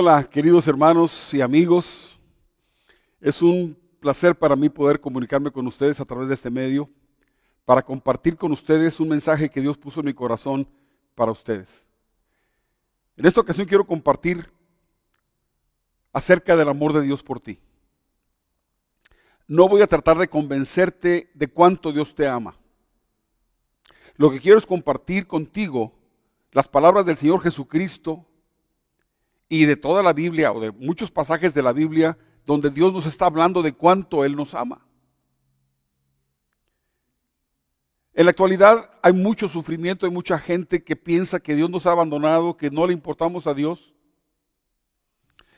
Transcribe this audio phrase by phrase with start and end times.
[0.00, 2.16] Hola, queridos hermanos y amigos.
[3.20, 6.88] Es un placer para mí poder comunicarme con ustedes a través de este medio
[7.64, 10.68] para compartir con ustedes un mensaje que Dios puso en mi corazón
[11.16, 11.84] para ustedes.
[13.16, 14.48] En esta ocasión quiero compartir
[16.12, 17.58] acerca del amor de Dios por ti.
[19.48, 22.56] No voy a tratar de convencerte de cuánto Dios te ama.
[24.14, 25.92] Lo que quiero es compartir contigo
[26.52, 28.27] las palabras del Señor Jesucristo
[29.48, 33.06] y de toda la Biblia o de muchos pasajes de la Biblia donde Dios nos
[33.06, 34.86] está hablando de cuánto Él nos ama.
[38.14, 41.92] En la actualidad hay mucho sufrimiento, hay mucha gente que piensa que Dios nos ha
[41.92, 43.94] abandonado, que no le importamos a Dios.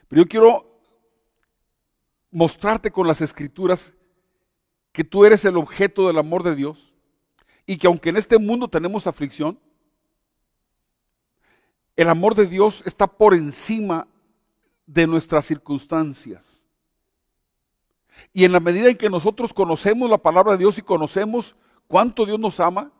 [0.08, 0.82] Pero yo quiero
[2.30, 3.94] mostrarte con las escrituras
[4.92, 6.92] que tú eres el objeto del amor de Dios
[7.64, 9.58] y que aunque en este mundo tenemos aflicción,
[12.02, 14.08] el amor de Dios está por encima
[14.86, 16.64] de nuestras circunstancias.
[18.32, 21.54] Y en la medida en que nosotros conocemos la palabra de Dios y conocemos
[21.86, 22.90] cuánto Dios nos ama,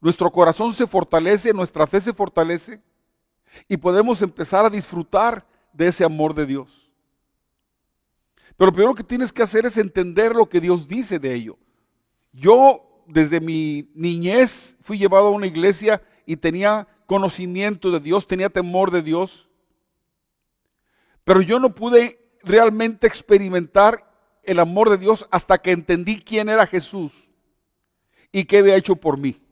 [0.00, 2.82] nuestro corazón se fortalece, nuestra fe se fortalece
[3.68, 6.90] y podemos empezar a disfrutar de ese amor de Dios.
[8.56, 11.58] Pero lo primero que tienes que hacer es entender lo que Dios dice de ello.
[12.32, 18.48] Yo desde mi niñez fui llevado a una iglesia y tenía conocimiento de Dios, tenía
[18.48, 19.48] temor de Dios.
[21.24, 24.08] Pero yo no pude realmente experimentar
[24.44, 27.28] el amor de Dios hasta que entendí quién era Jesús
[28.30, 29.42] y qué había hecho por mí.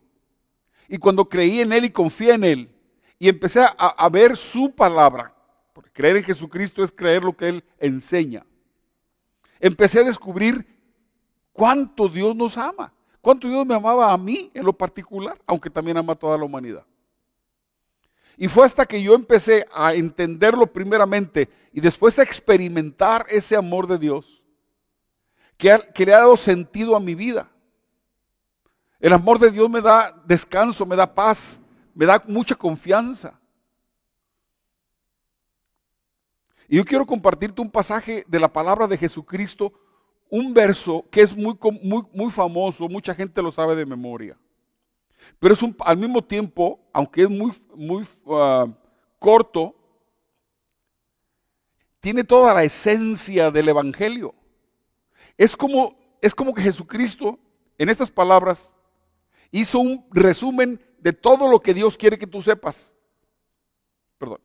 [0.87, 2.71] Y cuando creí en Él y confié en Él
[3.19, 5.35] y empecé a, ver su palabra,
[5.73, 8.47] porque creer en Jesucristo es creer lo que Él enseña,
[9.59, 10.65] empecé a descubrir
[11.53, 15.97] cuánto Dios nos ama, cuánto Dios me amaba a mí en lo particular, aunque también
[15.97, 16.87] ama a toda la humanidad.
[18.41, 23.89] Y fue hasta que yo empecé a entenderlo primeramente y después a experimentar ese amor
[23.89, 24.41] de Dios
[25.57, 27.51] que, le ha dado sentido a mi vida.
[29.01, 31.61] El amor de Dios me da descanso, me da paz,
[31.93, 33.41] me da mucha confianza.
[36.69, 39.73] Y yo quiero compartirte un pasaje de la palabra de Jesucristo,
[40.31, 44.39] un verso que es muy, muy, muy famoso, mucha gente lo sabe de memoria.
[45.39, 48.67] Pero es al mismo tiempo, aunque es muy, muy ah,
[49.19, 49.75] corto,
[52.01, 54.35] tiene toda la esencia del Evangelio.
[55.37, 57.39] Es como, es como que Jesucristo,
[57.77, 58.73] en estas palabras,
[59.51, 62.95] hizo un resumen de todo lo que Dios quiere que tú sepas.
[64.19, 64.41] Perdón.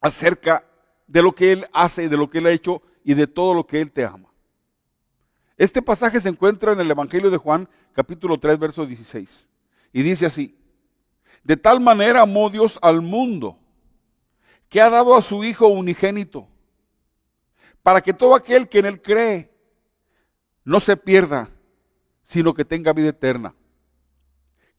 [0.00, 0.64] Acerca
[1.06, 3.66] de lo que Él hace, de lo que Él ha hecho y de todo lo
[3.66, 4.31] que Él te ama.
[5.62, 9.48] Este pasaje se encuentra en el Evangelio de Juan, capítulo 3, verso 16.
[9.92, 10.58] Y dice así,
[11.44, 13.56] de tal manera amó Dios al mundo,
[14.68, 16.48] que ha dado a su Hijo unigénito,
[17.80, 19.52] para que todo aquel que en Él cree
[20.64, 21.48] no se pierda,
[22.24, 23.54] sino que tenga vida eterna.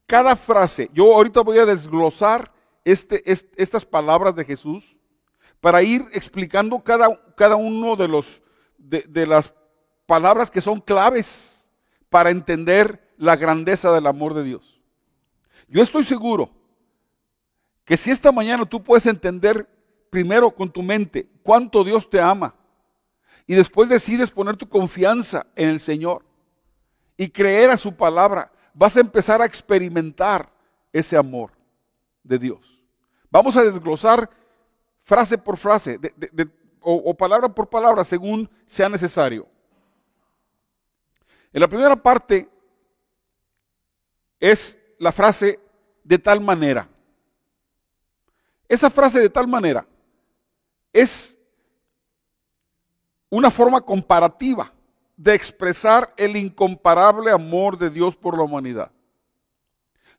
[0.06, 2.52] Cada frase, yo ahorita voy a desglosar
[2.84, 4.98] este, estas palabras de Jesús
[5.62, 8.42] para ir explicando cada, cada uno de, los,
[8.78, 9.54] de las
[10.06, 11.70] palabras que son claves
[12.10, 14.82] para entender la grandeza del amor de Dios.
[15.68, 16.50] Yo estoy seguro
[17.86, 19.68] que si esta mañana tú puedes entender
[20.10, 22.54] primero con tu mente cuánto Dios te ama
[23.48, 26.24] y después decides poner tu confianza en el Señor
[27.18, 30.52] y creer a su palabra, vas a empezar a experimentar
[30.92, 31.52] ese amor
[32.24, 32.84] de Dios.
[33.30, 34.30] Vamos a desglosar
[35.00, 36.00] frase por frase
[36.80, 39.48] o, palabra por palabra según sea necesario.
[41.54, 42.50] En la primera parte
[44.40, 45.60] es la frase
[46.04, 46.90] de tal manera.
[48.68, 49.86] Esa frase de tal manera
[50.92, 51.40] es
[53.30, 54.74] una forma comparativa
[55.16, 58.92] de expresar el incomparable amor de Dios por la humanidad.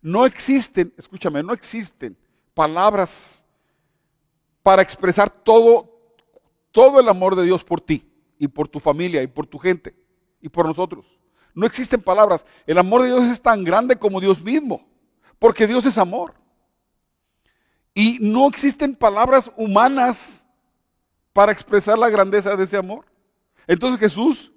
[0.00, 2.16] No existen, escúchame, no existen
[2.54, 3.44] palabras
[4.62, 5.90] para expresar todo,
[6.70, 8.08] todo el amor de Dios por ti
[8.38, 9.94] y por tu familia y por tu gente
[10.40, 11.23] y por nosotros.
[11.54, 12.44] No existen palabras.
[12.66, 14.86] El amor de Dios es tan grande como Dios mismo,
[15.38, 16.34] porque Dios es amor.
[17.94, 20.46] Y no existen palabras humanas
[21.32, 23.06] para expresar la grandeza de ese amor.
[23.66, 24.52] Entonces Jesús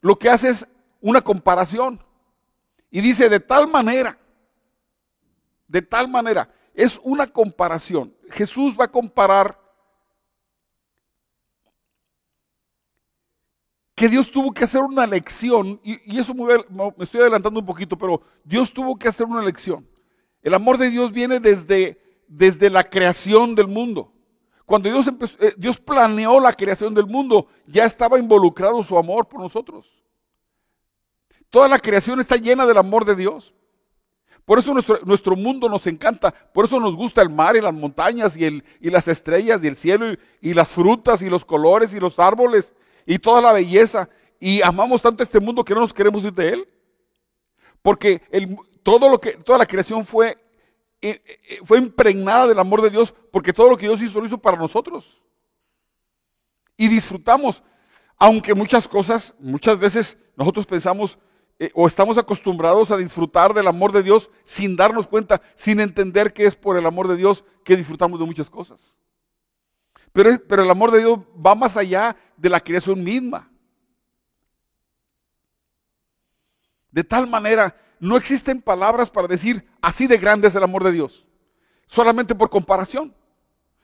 [0.00, 0.66] lo que hace es
[1.00, 2.02] una comparación.
[2.90, 4.18] Y dice, de tal manera,
[5.68, 8.14] de tal manera, es una comparación.
[8.30, 9.60] Jesús va a comparar
[14.00, 16.54] que Dios tuvo que hacer una lección, y, eso me,
[17.00, 19.86] estoy adelantando un poquito, pero Dios tuvo que hacer una lección.
[20.40, 24.10] El amor de Dios viene desde, desde la creación del mundo.
[24.64, 25.06] cuando Dios,
[25.40, 29.86] eh, Dios planeó la creación del mundo, ya estaba involucrado su amor por nosotros.
[31.50, 33.52] Toda la creación está llena del amor de Dios.
[34.46, 37.74] Por eso nuestro, nuestro, mundo nos encanta, por eso nos gusta el mar y las
[37.74, 40.06] montañas y, el, y las estrellas y el cielo
[40.40, 42.72] y, las frutas y los colores y los árboles
[43.10, 44.08] y toda la belleza.
[44.38, 46.68] Y amamos tanto este mundo que no nos queremos ir de él.
[47.82, 50.38] Porque el, todo lo que, toda la creación fue,
[51.02, 54.26] eh, eh, fue impregnada del amor de Dios, porque todo lo que Dios hizo lo
[54.26, 55.20] hizo para nosotros.
[56.76, 57.64] Y disfrutamos,
[58.16, 61.18] aunque muchas cosas, muchas veces nosotros pensamos
[61.58, 66.32] eh, o estamos acostumbrados a disfrutar del amor de Dios sin darnos cuenta, sin entender
[66.32, 68.94] que es por el amor de Dios que disfrutamos de muchas cosas.
[70.12, 70.30] Pero,
[70.62, 73.50] el amor de Dios va más allá de la creación misma.
[76.90, 80.92] De tal manera no existen palabras para decir así de grande es el amor de
[80.92, 81.26] Dios.
[81.86, 83.14] Solamente por comparación.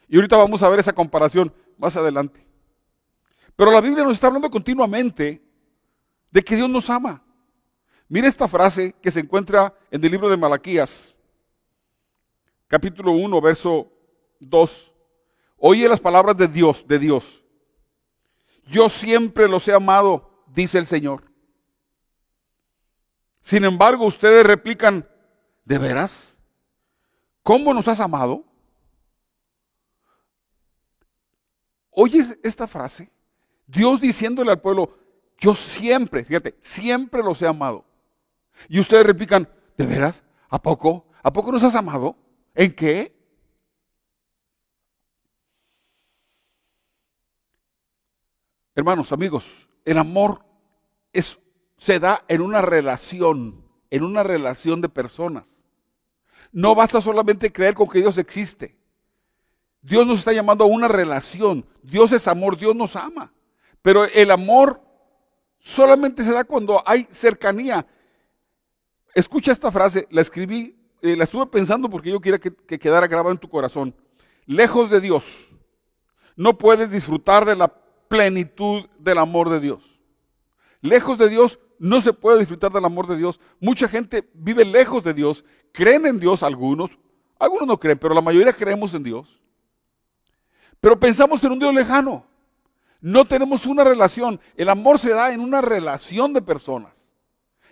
[0.09, 2.45] Y ahorita vamos a ver esa comparación más adelante.
[3.55, 5.43] Pero la Biblia nos está hablando continuamente
[6.31, 7.23] de que Dios nos ama.
[8.09, 11.19] Mire esta frase que se encuentra en el libro de Malaquías,
[12.69, 13.91] capítulo 1, verso
[14.41, 14.93] 2.
[15.59, 17.43] Oye las palabras de Dios, de Dios.
[18.67, 21.25] Yo siempre los he amado, dice el Señor.
[23.41, 25.09] Sin embargo, ustedes replican,
[25.65, 26.39] ¿de veras?
[27.43, 28.45] ¿Cómo nos has amado?
[31.91, 33.11] ¿Oyes esta frase?
[33.67, 34.99] Dios diciéndole al pueblo,
[35.39, 37.85] yo siempre, fíjate, siempre los he amado.
[38.69, 40.23] Y ustedes replican, ¿de veras?
[40.49, 41.07] ¿A poco?
[41.23, 42.17] ¿A poco nos has amado?
[42.55, 43.16] ¿En qué?
[48.77, 50.45] Hermanos, amigos, el amor
[51.11, 51.39] es
[51.79, 55.65] se da en una relación, en una relación de personas.
[56.53, 58.77] No basta solamente creer con que Dios existe.
[59.81, 61.65] Dios nos está llamando a una relación.
[61.83, 63.33] Dios es amor, Dios nos ama.
[63.81, 64.83] Pero el amor
[65.59, 67.87] solamente se da cuando hay cercanía.
[69.15, 73.07] Escucha esta frase, la escribí, eh, la estuve pensando porque yo quería que, que quedara
[73.07, 73.95] grabada en tu corazón.
[74.45, 75.49] Lejos de Dios,
[76.37, 79.99] no puedes disfrutar de la plenitud del amor de Dios.
[80.81, 83.41] Lejos de Dios no se puede disfrutar del amor de Dios.
[83.61, 86.91] Mucha gente vive lejos de Dios, creen en Dios algunos,
[87.39, 89.41] algunos no creen, pero la mayoría creemos en Dios.
[90.81, 92.27] Pero pensamos en un Dios lejano.
[93.01, 94.41] No tenemos una relación.
[94.57, 97.11] El amor se da en una relación de personas.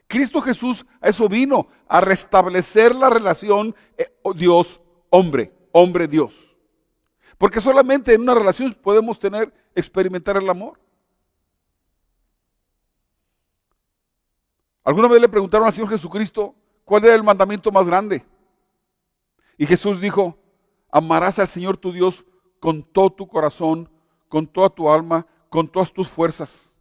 [0.07, 6.54] Cristo Jesús a eso vino, a restablecer la relación eh, Dios-hombre, hombre-Dios.
[7.39, 10.79] Porque solamente en una relación podemos tener, experimentar el amor.
[14.85, 16.55] Alguna vez le preguntaron al Señor Jesucristo
[16.85, 18.25] cuál era el mandamiento más grande.
[19.57, 20.37] Y Jesús dijo,
[20.91, 22.25] amarás al Señor tu Dios
[22.61, 23.89] con todo tu corazón,
[24.29, 26.77] con toda tu alma, con todas tus fuerzas.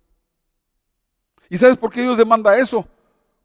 [1.49, 2.87] ¿Y sabes por qué Dios demanda eso?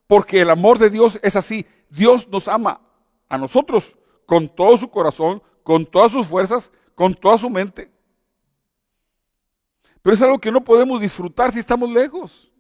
[0.07, 1.67] Porque el amor de Dios es así.
[1.91, 2.81] Dios nos ama
[3.29, 3.95] a nosotros
[4.27, 7.89] con todo su corazón, con todas sus fuerzas, con toda su mente.
[10.03, 12.51] Pero es algo que no podemos disfrutar si estamos lejos.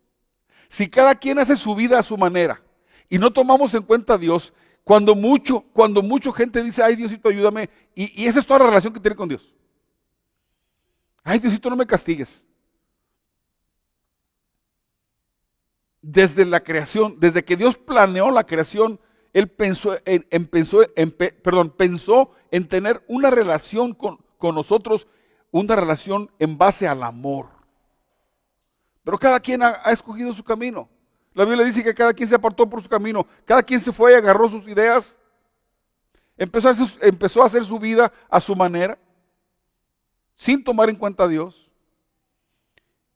[0.68, 2.62] Si cada quien hace su vida a su manera
[3.08, 4.52] y no tomamos en cuenta a Dios,
[4.84, 8.66] cuando mucho, cuando mucha gente dice, ay Diosito, ayúdame, y, y esa es toda la
[8.66, 9.52] relación que tiene con Dios.
[11.24, 12.46] Ay Diosito, no me castigues.
[16.00, 19.00] Desde la creación, desde que Dios planeó la creación,
[19.32, 20.22] Él pensó en,
[22.68, 25.06] tener una relación con, con nosotros,
[25.50, 27.48] una relación en base al amor.
[29.04, 30.88] Pero cada quien ha, escogido su camino.
[31.34, 33.26] La Biblia dice que cada quien se apartó por su camino.
[33.44, 35.16] Cada quien se fue y agarró sus ideas.
[36.36, 38.96] Empezó a, hacer, su vida a su manera,
[40.34, 41.68] sin tomar en cuenta a Dios.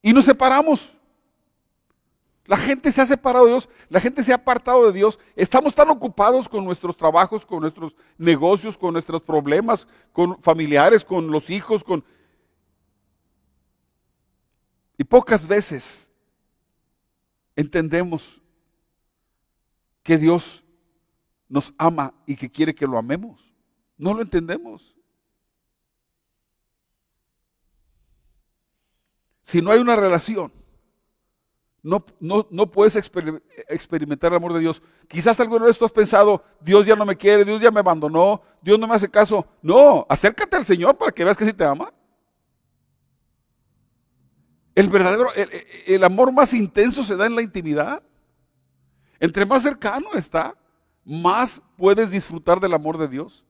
[0.00, 0.96] Y nos separamos.
[2.46, 5.18] La gente se ha separado de Dios, la gente se ha apartado de Dios.
[5.36, 11.30] Estamos tan ocupados con nuestros trabajos, con nuestros negocios, con nuestros problemas, con familiares, con
[11.30, 12.04] los hijos, con
[15.02, 16.10] y pocas veces
[17.56, 18.40] entendemos
[20.02, 20.62] que Dios
[21.48, 23.52] nos ama y que quiere que lo amemos.
[23.96, 24.94] No lo entendemos.
[29.42, 30.52] Si no hay una relación,
[31.82, 34.80] no, no, puedes experimentar el amor de Dios.
[35.08, 38.40] Quizás alguna vez tú has pensado, Dios ya no me quiere, Dios ya me abandonó,
[38.62, 39.44] Dios no me hace caso.
[39.60, 41.92] No, acércate al Señor para que veas que sí te ama.
[44.76, 45.26] El verdadero,
[45.86, 48.00] el, amor más intenso se da en la intimidad.
[49.18, 50.56] Entre más cercano está,
[51.04, 53.44] más puedes disfrutar del amor de Dios.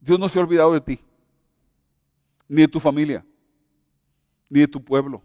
[0.00, 1.00] Dios no se ha olvidado de ti.
[2.46, 3.24] ni de tu familia,
[4.50, 5.22] ni de tu pueblo.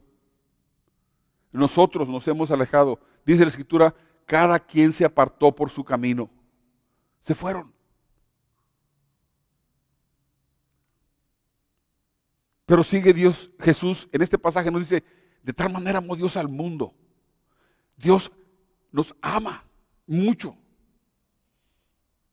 [1.56, 3.00] Nosotros nos hemos alejado.
[3.26, 3.96] Dice la escritura,
[4.26, 6.30] cada quien se apartó por su camino.
[7.22, 7.74] Se fueron.
[12.66, 15.04] Pero sigue Dios, Jesús, en este pasaje nos dice,
[15.44, 16.94] de tal manera amó Dios al mundo.
[17.96, 18.32] Dios
[18.92, 19.64] nos ama
[20.08, 20.58] mucho.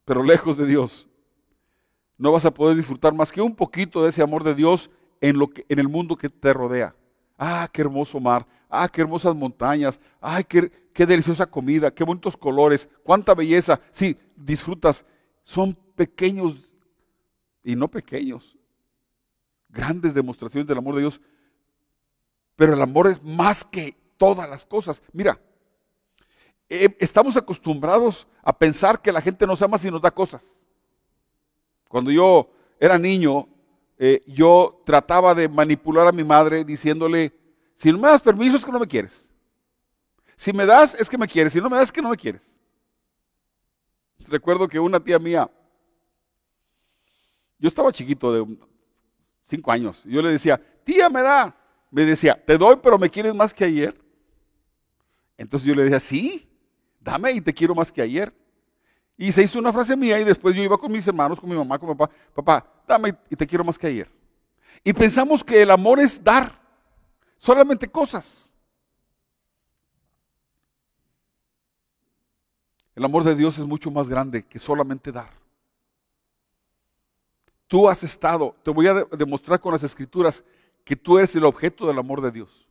[0.04, 1.08] Pero lejos de Dios,
[2.16, 5.38] no vas a poder disfrutar más que un poquito de ese amor de Dios en,
[5.38, 6.96] lo que, en el mundo que te rodea.
[7.44, 8.46] Ah, qué hermoso mar.
[8.68, 10.00] Ah, qué hermosas montañas.
[10.20, 11.92] Ay, qué, qué deliciosa comida.
[11.92, 12.88] Qué bonitos colores.
[13.02, 13.80] Cuánta belleza.
[13.90, 15.04] Sí, disfrutas.
[15.42, 16.72] Son pequeños
[17.64, 18.56] y no pequeños.
[19.68, 21.20] Grandes demostraciones del amor de Dios.
[22.54, 25.02] Pero el amor es más que todas las cosas.
[25.12, 25.40] Mira,
[26.68, 30.64] eh, estamos acostumbrados a pensar que la gente nos ama si nos da cosas.
[31.88, 33.48] Cuando yo era niño,
[34.04, 37.32] eh, yo trataba de manipular a mi madre diciéndole,
[37.76, 39.30] si no me das permiso es que no me quieres.
[40.36, 42.16] Si me das es que me quieres, si no me das es que no me
[42.16, 42.58] quieres.
[44.26, 45.48] Recuerdo que una tía mía,
[47.60, 48.58] yo estaba chiquito de
[49.44, 51.56] cinco años, yo le decía, tía me da,
[51.88, 53.96] me decía, te doy pero me quieres más que ayer.
[55.36, 56.50] Entonces yo le decía, sí,
[56.98, 58.34] dame y te quiero más que ayer.
[59.16, 61.56] Y se hizo una frase mía y después yo iba con mis hermanos, con mi
[61.56, 64.10] mamá, con mi papá, papá, dame y te quiero más que ayer.
[64.82, 66.60] Y pensamos que el amor es dar,
[67.38, 68.52] solamente cosas.
[72.94, 75.30] El amor de Dios es mucho más grande que solamente dar.
[77.66, 80.44] Tú has estado, te voy a demostrar con las escrituras
[80.84, 82.68] que tú eres el objeto del amor de Dios.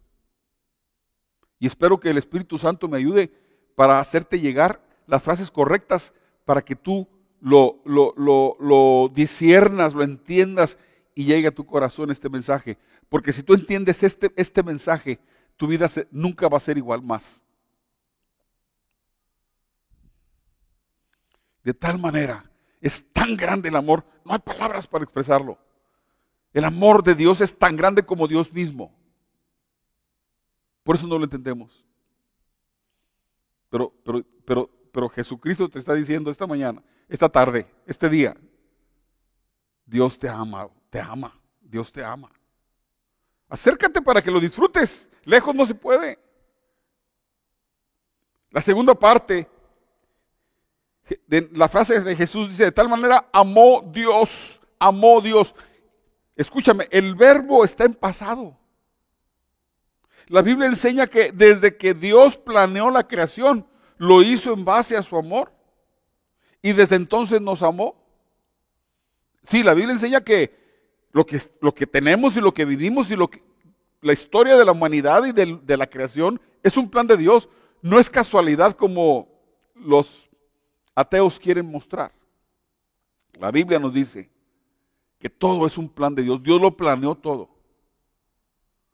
[1.58, 3.32] Y espero que el Espíritu Santo me ayude
[3.76, 6.14] para hacerte llegar las frases correctas
[6.52, 7.08] para que tú
[7.40, 8.14] lo, lo,
[8.60, 10.78] lo, disiernas, lo entiendas
[11.16, 12.78] y llegue a tu corazón este mensaje.
[13.08, 15.22] Porque si tú entiendes este, este mensaje,
[15.56, 17.42] tu vida nunca va a ser igual más.
[21.64, 22.44] De tal manera,
[22.82, 25.58] es tan grande el amor, no hay palabras para expresarlo.
[26.52, 28.94] El amor de Dios es tan grande como Dios mismo.
[30.84, 31.86] Por eso no lo entendemos.
[33.70, 38.36] Pero, pero, pero pero Jesucristo te está diciendo esta mañana, esta tarde, este día,
[39.86, 42.32] Dios te ama, te ama, Dios te ama.
[43.50, 45.10] Acércate para que lo disfrutes.
[45.26, 46.18] Lejos no se puede.
[48.50, 49.50] La segunda parte
[51.28, 55.54] de la frase de Jesús dice, de tal manera amó Dios, amó Dios.
[56.36, 58.58] Escúchame, el verbo está en pasado.
[60.28, 63.68] La Biblia enseña que desde que Dios planeó la creación,
[64.02, 65.54] lo hizo en base a su amor.
[66.60, 67.96] Y desde entonces nos amó.
[69.44, 70.60] Sí, la Biblia enseña que
[71.12, 73.44] lo que, lo que tenemos y lo que vivimos y lo que,
[74.02, 77.48] la historia de la humanidad y de, de la creación es un plan de Dios.
[77.84, 79.28] No es casualidad como
[79.76, 80.28] los
[80.96, 82.12] ateos quieren mostrar.
[83.40, 84.32] La Biblia nos dice
[85.20, 86.42] que todo es un plan de Dios.
[86.42, 87.50] Dios lo planeó todo.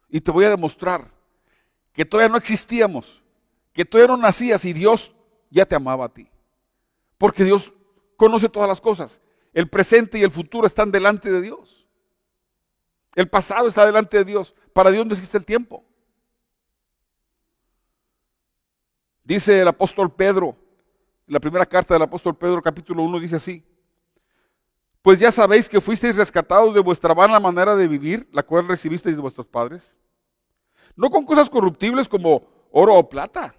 [0.10, 1.10] Y te voy a demostrar
[1.94, 3.24] que todavía no existíamos
[3.78, 5.12] que tú no nacías y Dios
[5.52, 6.28] ya te amaba a ti.
[7.20, 7.72] Porque Dios
[8.16, 9.22] conoce todas las cosas.
[9.54, 11.86] El presente y el futuro están delante de Dios.
[13.14, 14.56] El pasado está delante de Dios.
[14.74, 15.86] Para Dios no existe el tiempo.
[19.24, 20.58] Dice el apóstol Pedro,
[21.28, 23.64] en la primera carta del apóstol Pedro capítulo 1 dice así.
[25.04, 29.16] Pues ya sabéis que fuisteis rescatados de vuestra vana manera de vivir, la cual recibisteis
[29.16, 29.96] de vuestros padres.
[30.96, 33.54] No con cosas corruptibles como oro o plata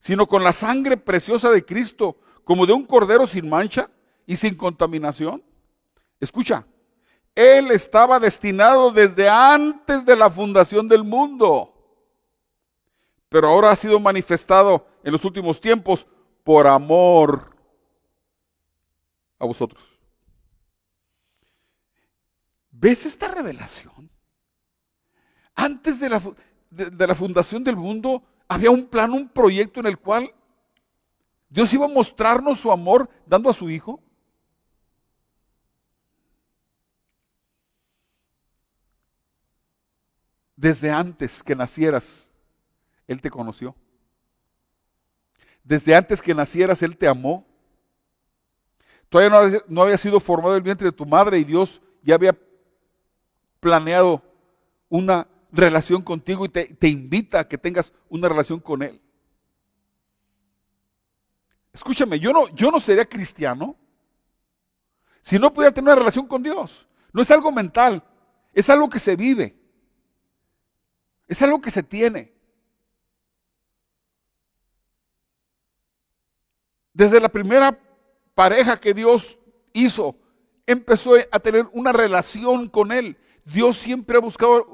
[0.00, 3.90] sino con la sangre preciosa de Cristo, como de un cordero sin mancha
[4.26, 5.42] y sin contaminación.
[6.20, 6.66] Escucha,
[7.34, 11.72] Él estaba destinado desde antes de la fundación del mundo,
[13.28, 16.06] pero ahora ha sido manifestado en los últimos tiempos
[16.44, 17.56] por amor
[19.38, 19.82] a vosotros.
[22.70, 24.10] ¿Ves esta revelación?
[25.54, 26.08] Antes de
[27.06, 30.32] la, fundación del mundo, había un plan, un proyecto en el cual
[31.48, 34.00] Dios iba a mostrarnos su amor dando a su Hijo.
[40.56, 42.30] Desde antes que nacieras,
[43.06, 43.74] Él te conoció.
[45.62, 47.46] Desde antes que nacieras, Él te amó.
[49.08, 52.36] Todavía no había, sido formado el vientre de tu madre y Dios ya había
[53.60, 54.22] planeado
[54.88, 59.00] una relación contigo y te, invita a que tengas una relación con Él.
[61.72, 63.76] Escúchame, yo no, yo no sería cristiano
[65.20, 66.88] si no pudiera tener una relación con Dios.
[67.12, 68.02] No es algo mental,
[68.52, 69.54] Es algo que se vive.
[71.26, 72.32] Es algo que se tiene.
[76.94, 77.78] Desde la primera
[78.34, 79.38] pareja que Dios
[79.74, 80.16] hizo,
[80.66, 83.18] empezó a tener una relación con Él.
[83.46, 84.66] Dios siempre ha buscado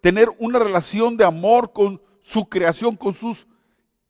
[0.00, 3.48] tener una relación de amor con su creación, con sus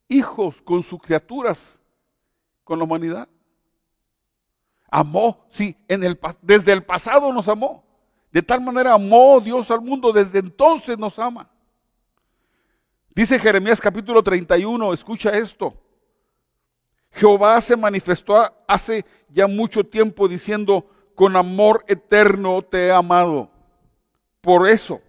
[0.07, 1.81] hijos, con sus criaturas,
[2.63, 3.29] con la humanidad.
[4.91, 7.83] Amó, sí, en el, desde el pasado nos amó.
[8.31, 11.51] De tal manera amó Dios al mundo, desde entonces nos ama.
[13.15, 15.75] Dice Jeremías capítulo 31, escucha esto.
[17.13, 23.52] Jehová se manifestó hace ya mucho tiempo diciendo, con amor eterno te he amado.
[24.43, 25.01] Por eso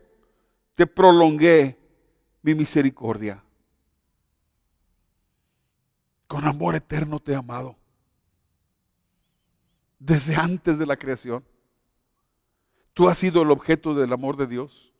[0.75, 1.77] te prolongué
[2.41, 3.43] mi misericordia.
[6.27, 7.75] Con amor eterno te he amado.
[9.99, 11.43] Desde antes de la creación.
[12.93, 14.93] Tú has sido el objeto del amor de Dios.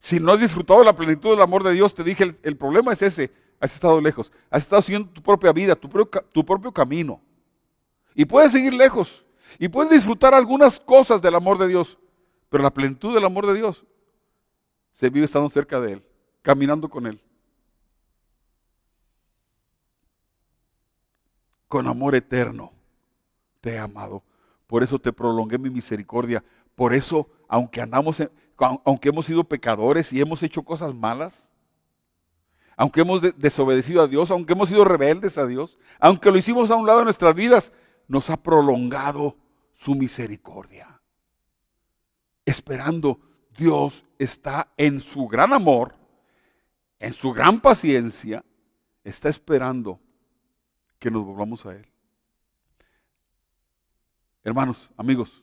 [0.00, 2.92] Si no has disfrutado de la plenitud del amor de Dios, te dije, el, problema
[2.92, 3.30] es ese.
[3.60, 4.32] Has estado lejos.
[4.50, 7.22] Has estado haciendo tu propia vida, tu propio camino.
[8.16, 9.24] Y puedes seguir lejos.
[9.60, 11.98] Y puedes disfrutar algunas cosas del amor de Dios,
[12.52, 13.82] pero la plenitud del amor de Dios
[14.92, 16.02] se vive estando cerca de Él,
[16.42, 17.18] caminando con Él.
[21.66, 22.70] Con amor eterno
[23.62, 24.22] te he amado.
[24.66, 26.44] Por eso te prolongué mi misericordia.
[26.74, 28.22] Por eso, aunque andamos,
[28.84, 31.48] aunque hemos sido pecadores y hemos hecho cosas malas,
[32.76, 36.76] aunque hemos desobedecido a Dios, aunque hemos sido rebeldes a Dios, aunque lo hicimos a
[36.76, 37.72] un lado de nuestras vidas,
[38.08, 39.38] nos ha prolongado
[39.72, 40.91] su misericordia.
[42.44, 43.20] Esperando,
[43.56, 45.94] Dios está en su gran amor,
[46.98, 48.44] en su gran paciencia,
[49.04, 50.00] está esperando
[50.98, 51.86] que nos volvamos a Él.
[54.44, 55.42] Hermanos, amigos,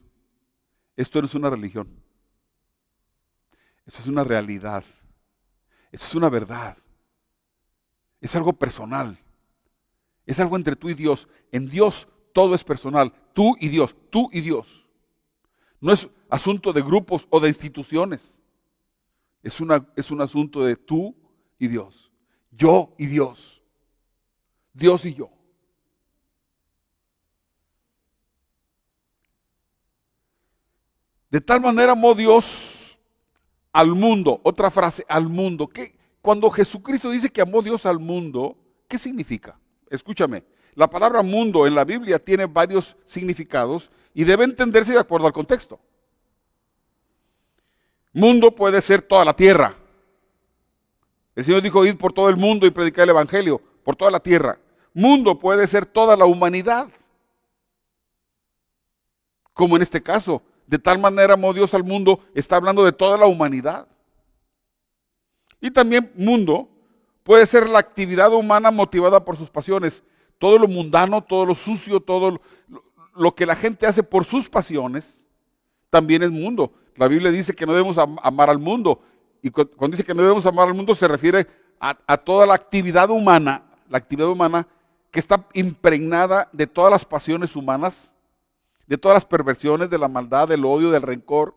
[0.95, 1.87] esto no es una religión.
[3.85, 4.83] Esto es una realidad.
[5.91, 6.77] Esto es una verdad.
[8.21, 9.17] Es algo personal.
[10.25, 11.27] Es algo entre tú y Dios.
[11.51, 13.13] En Dios todo es personal.
[13.33, 14.85] Tú y Dios, tú y Dios.
[15.79, 18.41] No es asunto de grupos o de instituciones.
[19.41, 21.15] Es, una, es un asunto de tú
[21.57, 22.11] y Dios.
[22.51, 23.61] Yo y Dios.
[24.73, 25.29] Dios y yo.
[31.29, 32.99] De tal manera amó Dios
[33.71, 34.39] al mundo.
[34.43, 35.67] Otra frase, al mundo.
[35.67, 39.59] que Cuando Jesucristo dice que amó Dios al mundo, ¿qué significa?
[39.89, 40.43] Escúchame.
[40.73, 45.33] La palabra mundo en la Biblia tiene varios significados y debe entenderse de acuerdo al
[45.33, 45.79] contexto.
[48.13, 49.75] Mundo puede ser toda la tierra.
[51.35, 54.19] El Señor dijo, ir por todo el mundo y predicar el Evangelio, por toda la
[54.19, 54.59] tierra.
[54.93, 56.89] Mundo puede ser toda la humanidad.
[59.53, 63.17] Como en este caso, de tal manera amó Dios al mundo, está hablando de toda
[63.17, 63.87] la humanidad.
[65.61, 66.69] Y también mundo
[67.23, 70.03] puede ser la actividad humana motivada por sus pasiones
[70.39, 72.41] todo lo mundano, todo lo sucio, todo
[73.13, 75.25] lo, que la gente hace por sus pasiones,
[75.89, 76.73] también es mundo.
[76.99, 78.99] La Biblia dice que no debemos amar al mundo.
[79.41, 81.47] Y cuando dice que no debemos amar al mundo se refiere
[81.79, 84.67] a, toda la actividad humana, la actividad humana
[85.09, 88.13] que está impregnada de todas las pasiones humanas,
[88.85, 91.55] de todas las perversiones, de la maldad, del odio, del rencor.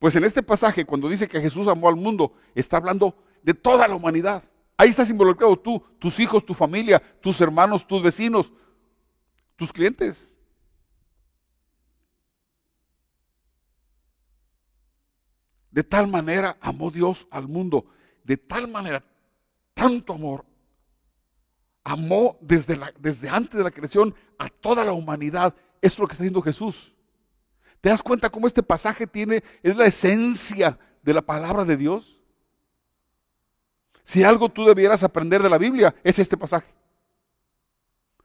[0.00, 3.86] Pues en este pasaje, cuando dice que Jesús amó al mundo, está hablando de toda
[3.86, 4.42] la humanidad.
[4.76, 8.52] Ahí estás involucrado tú, tus hijos, tu familia, tus hermanos, tus vecinos,
[9.54, 10.35] tus clientes.
[15.76, 17.84] De tal manera amó Dios al mundo,
[18.24, 19.04] de tal manera,
[19.74, 20.46] tanto amor,
[21.84, 25.54] amó desde, la, desde antes de la creación a toda la humanidad.
[25.82, 26.94] es lo que está haciendo Jesús.
[27.82, 32.22] ¿Te das cuenta cómo este pasaje tiene, es la esencia de la palabra de Dios?
[34.02, 36.72] Si algo tú debieras aprender de la Biblia, es este pasaje.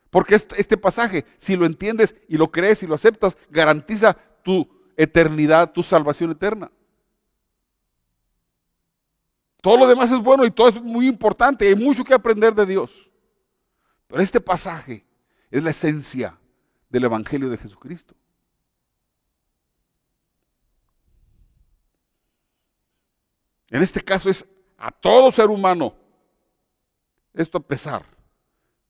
[0.09, 5.73] Porque este, pasaje, si lo entiendes y lo crees y lo aceptas, garantiza tu eternidad,
[5.73, 6.71] tu salvación eterna.
[9.61, 11.67] Todo lo demás es bueno y todo es muy importante.
[11.67, 12.91] Hay mucho que aprender de Dios.
[14.07, 15.05] Pero este pasaje
[15.51, 16.37] es la esencia
[16.89, 18.15] del Evangelio de Jesucristo.
[23.69, 24.45] En este caso es
[24.77, 25.95] a todo ser humano.
[27.33, 28.03] Esto a pesar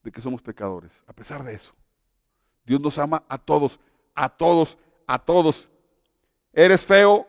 [0.02, 1.74] de que somos pecadores, a pesar de eso.
[2.64, 3.78] Dios nos ama a todos,
[4.14, 5.68] a todos, a todos.
[6.52, 7.28] Eres feo,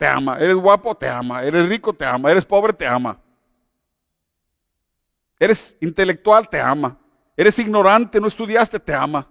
[0.00, 0.38] te ama.
[0.38, 1.44] Eres guapo, te ama.
[1.44, 2.30] Eres rico, te ama.
[2.30, 3.20] Eres pobre, te ama.
[5.38, 6.98] Eres intelectual, te ama.
[7.36, 9.28] Eres ignorante, no estudiaste, te ama.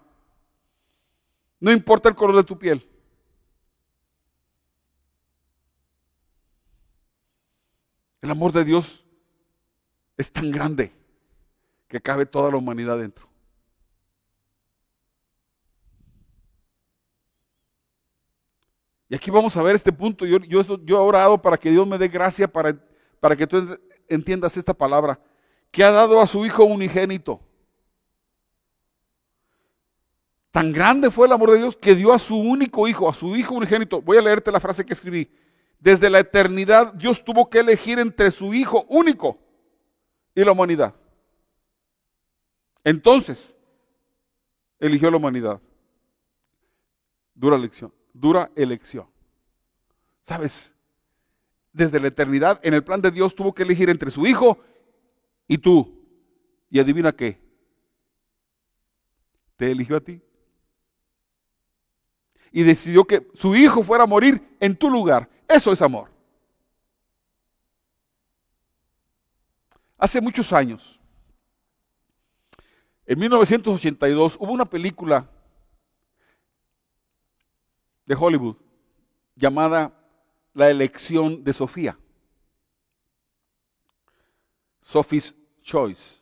[1.59, 2.87] No importa el color de tu piel.
[8.21, 9.03] El amor de Dios
[10.17, 10.93] es tan grande
[11.87, 13.28] que cabe toda la humanidad dentro.
[19.09, 20.25] Y aquí vamos a ver este punto.
[20.25, 22.77] Yo, yo, yo he orado para que Dios me dé gracia para,
[23.19, 25.19] para que tú entiendas esta palabra.
[25.71, 27.41] Que ha dado a su Hijo unigénito.
[30.51, 33.35] Tan grande fue el amor de Dios que dio a su único Hijo, a su
[33.35, 34.01] Hijo unigénito.
[34.01, 35.31] Voy a leerte la frase que escribí.
[35.79, 39.39] Desde la eternidad Dios tuvo que elegir entre su Hijo único
[40.35, 40.93] y la humanidad.
[42.83, 43.57] Entonces,
[44.79, 45.61] eligió la humanidad.
[47.33, 49.07] Dura elección, dura elección.
[50.23, 50.75] ¿Sabes?
[51.71, 54.59] Desde la eternidad, en el plan de Dios, tuvo que elegir entre su hijo
[55.47, 55.97] y tú.
[56.69, 57.39] Y adivina qué.
[59.55, 60.21] Te eligió a ti.
[62.51, 65.29] Y decidió que su hijo fuera a morir en tu lugar.
[65.47, 66.09] Eso es amor.
[69.97, 70.99] Hace muchos años,
[73.05, 75.29] en 1982 hubo una película
[78.09, 78.55] de Hollywood
[79.35, 79.93] llamada
[80.55, 81.95] La elección de Sofía.
[84.81, 86.19] Sophie's Choice.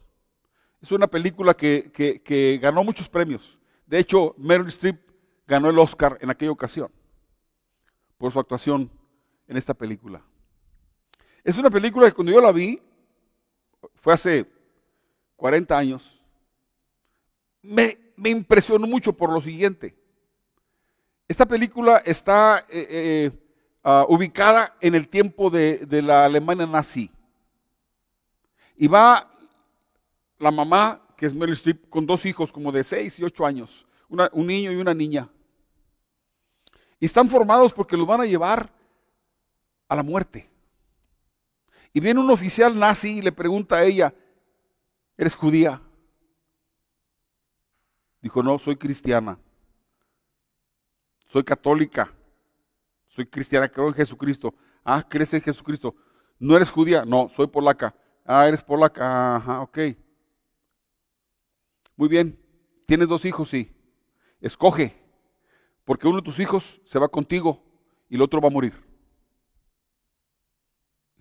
[0.82, 3.58] Es una película que, ganó muchos premios.
[3.86, 5.00] De hecho, Meryl Streep
[5.47, 6.91] ganó el Oscar en aquella ocasión
[8.17, 8.91] por su actuación
[9.47, 10.21] en esta película.
[11.41, 12.82] Es una película que cuando yo la vi,
[13.95, 14.45] fue hace
[15.38, 16.21] 40 años,
[17.62, 19.95] me, impresionó mucho por lo siguiente.
[21.28, 23.32] Esta película está eh, eh,
[23.84, 27.12] ah, ubicada en el tiempo de, la Alemania nazi.
[28.78, 29.30] Y va
[30.40, 33.86] la mamá, que es Meryl Streep, con dos hijos como de 6 y 8 años,
[34.08, 35.28] un niño y una niña.
[37.00, 38.72] Y están formados porque los van a llevar
[39.90, 40.50] a la muerte.
[41.92, 44.13] Y viene un oficial nazi y le pregunta a ella,
[45.18, 45.82] ¿eres judía?
[48.22, 49.38] Dijo, no, soy cristiana.
[51.28, 52.12] Soy católica.
[53.08, 54.54] Soy cristiana, creo en Jesucristo.
[54.84, 55.96] Ah, ¿crees en Jesucristo?
[56.40, 57.06] ¿No eres judía?
[57.06, 57.96] No, soy polaca.
[58.26, 59.36] Ah, eres polaca.
[59.36, 59.78] Ajá, ok.
[61.96, 62.40] Muy bien.
[62.86, 63.50] ¿Tienes dos hijos?
[63.50, 63.72] Sí.
[64.40, 64.96] Escoge.
[65.84, 67.63] Porque uno de tus hijos se va contigo
[68.10, 68.74] y el otro va a morir.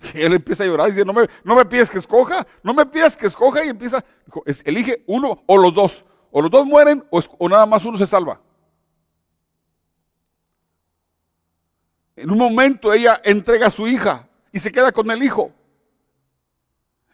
[0.14, 2.86] Él empieza a llorar y dice, no me, no me pides que escoja, no me
[2.86, 4.04] pides que escoja y empieza,
[4.64, 6.04] elige uno o los dos.
[6.30, 8.40] O los dos mueren o, nada más uno se salva.
[12.16, 15.52] En un momento ella entrega a su hija y se queda con el hijo.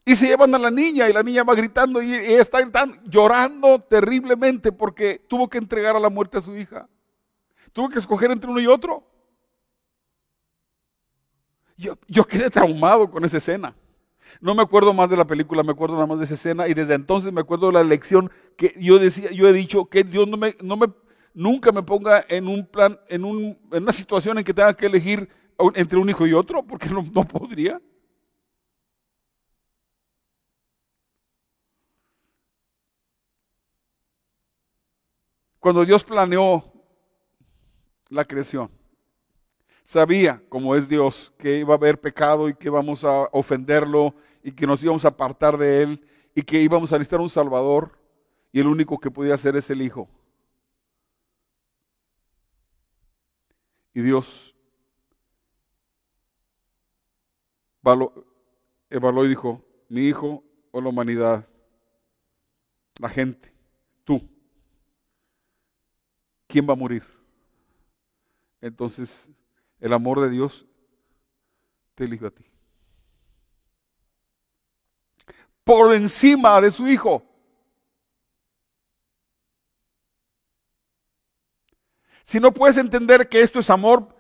[0.05, 2.59] Y se llevan a la niña y la niña va gritando y está
[3.05, 6.89] llorando terriblemente porque tuvo que entregar a la muerte a su hija.
[7.73, 9.05] Tuvo que escoger entre uno y otro.
[11.77, 13.75] Yo, yo quedé traumado con esa escena.
[14.41, 16.75] No me acuerdo más de la película, me acuerdo nada más de esa escena y
[16.75, 20.29] desde entonces me acuerdo de la lección que yo decía, yo he dicho que Dios
[20.29, 20.87] no me, no me,
[21.35, 24.87] nunca me ponga en un plan, en, un, en una situación en que tenga que
[24.87, 25.29] elegir
[25.75, 27.81] entre un hijo y otro, porque no, podría.
[35.59, 36.73] Cuando Dios planeó
[38.09, 38.69] la creación,
[39.85, 44.51] sabía, como es Dios, que iba a haber pecado y que íbamos a ofenderlo y
[44.51, 47.97] que nos íbamos a apartar de Él y que íbamos a necesitar un Salvador
[48.51, 50.09] y el único que podía hacer es el Hijo.
[53.95, 54.55] Y Dios
[58.89, 61.47] evaluó y dijo, mi hijo o la humanidad,
[62.99, 63.53] la gente,
[64.05, 64.27] tú,
[66.47, 67.05] ¿quién va a morir?
[68.61, 69.29] Entonces
[69.81, 70.65] el amor de Dios
[71.95, 72.45] te eligió a ti.
[75.65, 77.32] Por encima de su hijo.
[82.25, 84.15] Si no puedes entender que esto es amor,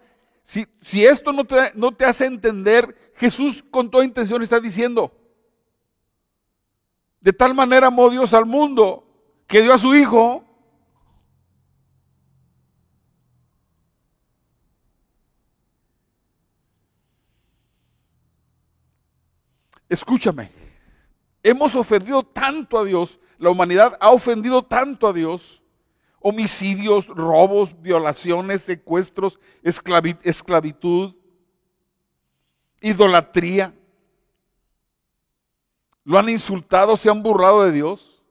[0.44, 0.66] si,
[1.04, 5.16] esto no te, no te hace entender, Jesús con toda intención está diciendo,
[7.20, 9.06] de tal manera amó Dios al mundo
[9.46, 10.44] que dio a su hijo
[19.92, 20.50] Escúchame,
[21.42, 25.61] hemos ofendido tanto a Dios, la humanidad ha ofendido tanto a Dios,
[26.22, 31.14] homicidios, robos, violaciones, secuestros, esclavitud,
[32.80, 33.74] idolatría.
[36.04, 38.22] Lo han insultado, se han burlado de Dios.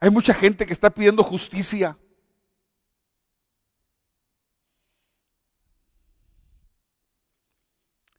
[0.00, 1.98] Hay mucha gente que está pidiendo justicia.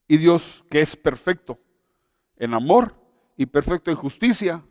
[0.07, 1.59] Y Dios, que es perfecto
[2.35, 2.98] en amor,
[3.39, 4.61] y perfecto en justicia,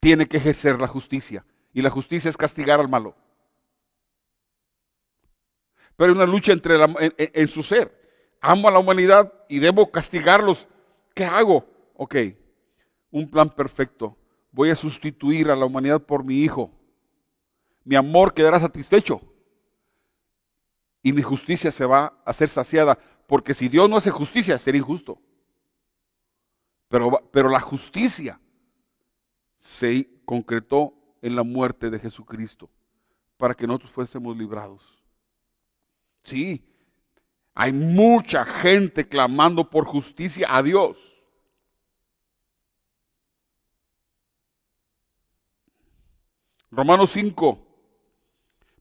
[0.00, 1.46] tiene que ejercer la justicia.
[1.72, 3.16] Y la justicia es castigar al malo.
[5.96, 6.76] Pero hay una lucha entre
[7.16, 8.36] en, su ser.
[8.42, 10.68] Amo a la humanidad y debo castigarlos.
[11.14, 11.66] ¿Qué hago?
[11.94, 12.16] Ok,
[13.10, 14.14] un plan perfecto.
[14.52, 16.70] Voy a sustituir a la humanidad por mi hijo.
[17.82, 19.22] Mi amor quedará satisfecho.
[21.02, 22.98] Y mi justicia se va a ser saciada.
[23.26, 25.18] Porque si Dios no hace justicia, será injusto.
[26.88, 28.40] Pero, pero la justicia
[29.58, 32.70] se concretó en la muerte de Jesucristo
[33.36, 35.02] para que nosotros fuésemos librados.
[36.22, 36.64] Sí,
[37.54, 40.96] hay mucha gente clamando por justicia a Dios.
[46.70, 47.58] Romanos 5.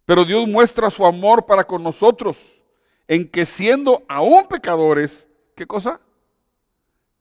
[0.05, 2.61] Pero Dios muestra su amor para con nosotros
[3.07, 6.01] en que siendo aún pecadores, ¿qué cosa?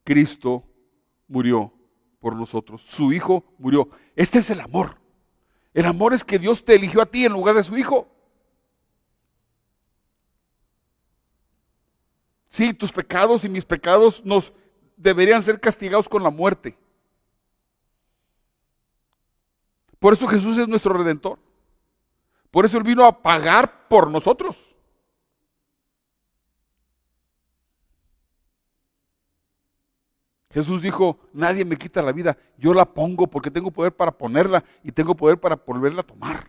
[0.02, 0.64] Cristo
[1.34, 1.72] murió
[2.20, 2.80] por nosotros.
[2.80, 3.88] Su Hijo murió.
[4.14, 4.96] Este es el amor.
[5.74, 8.08] El amor es que Dios te eligió a ti en lugar de su Hijo.
[12.48, 14.52] Sí, tus pecados y mis pecados nos
[14.96, 16.78] deberían ser castigados con la muerte.
[19.98, 21.40] Por eso Jesús es nuestro redentor.
[22.52, 24.73] Por eso Él vino a pagar por nosotros.
[30.54, 34.64] Jesús dijo, nadie me quita la vida, yo la pongo porque tengo poder para ponerla
[34.84, 36.48] y tengo poder para volverla a tomar.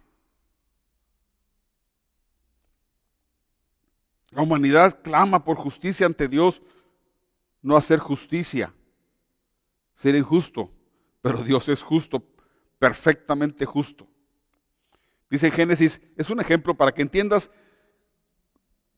[4.29, 6.61] La humanidad clama por justicia ante Dios,
[7.63, 8.71] no hacer justicia,
[9.95, 10.69] ser injusto,
[11.23, 12.21] pero Dios es justo,
[12.77, 14.07] perfectamente justo.
[15.31, 17.49] Dice Génesis, es un ejemplo para que entiendas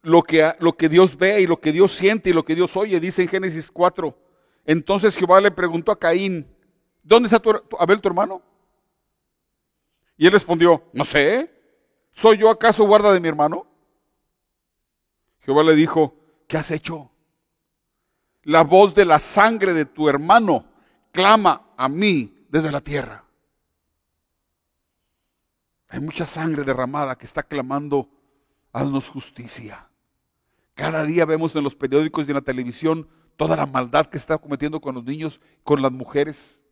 [0.01, 2.75] lo que, lo que Dios ve y lo que Dios siente y lo que Dios
[2.75, 2.99] oye.
[2.99, 4.26] Dice en Génesis 4,
[4.67, 6.45] entonces Jehová le preguntó a Caín,
[7.01, 8.41] ¿dónde está tu, Abel tu hermano?
[10.17, 11.49] Y él respondió, no sé,
[12.11, 13.65] ¿soy yo acaso guarda de mi hermano?
[15.39, 16.13] Jehová le dijo,
[16.49, 17.09] ¿qué has hecho?
[18.43, 20.65] La voz de la sangre de tu hermano
[21.13, 23.23] clama a mí desde la tierra.
[25.87, 28.09] Hay mucha sangre derramada que está clamando,
[28.73, 29.89] haznos justicia.
[30.73, 34.37] Cada día vemos en los periódicos y en la televisión toda la maldad que está
[34.37, 36.63] cometiendo con los niños, con las mujeres,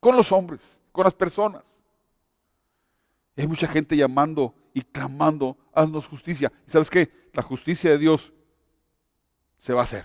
[0.00, 1.80] con los hombres, con las personas.
[3.36, 6.52] Hay mucha gente llamando y clamando, haznos justicia.
[6.66, 7.30] ¿Y sabes qué?
[7.32, 8.32] La justicia de Dios
[9.58, 10.04] se va a hacer.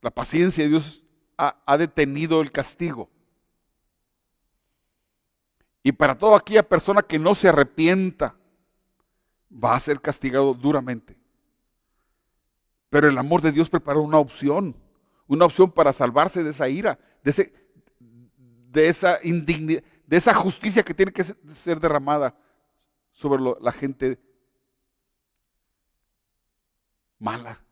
[0.00, 1.02] La paciencia de Dios
[1.36, 3.10] ha, ha detenido el castigo.
[5.82, 8.36] Y para toda aquella persona que no se arrepienta,
[9.52, 11.21] va a ser castigado duramente.
[12.92, 14.76] Pero el amor de Dios preparó una opción,
[15.26, 21.10] una opción para salvarse de esa ira, de, esa indignidad, de esa justicia que tiene
[21.10, 22.36] que ser derramada
[23.10, 24.20] sobre la gente
[27.18, 27.64] mala,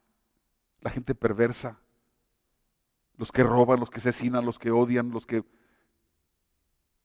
[0.80, 1.78] la gente perversa,
[3.18, 5.44] los que roban, los que asesinan, los que odian, los que...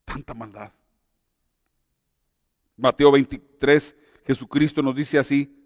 [0.05, 0.71] Tanta maldad.
[2.77, 3.93] Mateo 23,
[4.25, 5.64] Jesucristo nos dice así,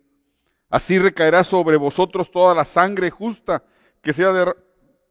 [0.70, 3.64] Así recaerá sobre vosotros toda la sangre justa
[4.02, 4.56] que sea,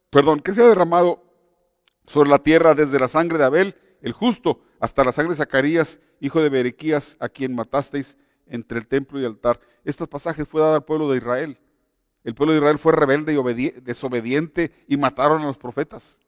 [0.09, 1.23] perdón, que sea derramado
[2.05, 5.99] sobre la tierra desde la sangre de Abel, el justo, hasta la sangre de Zacarías,
[6.21, 8.17] hijo de Berequías, a quien matasteis
[8.47, 9.59] entre el templo y el altar.
[9.83, 11.59] Estos pasajes fue dado al pueblo de Israel.
[12.23, 16.19] El pueblo de Israel fue rebelde y desobediente y mataron a los profetas.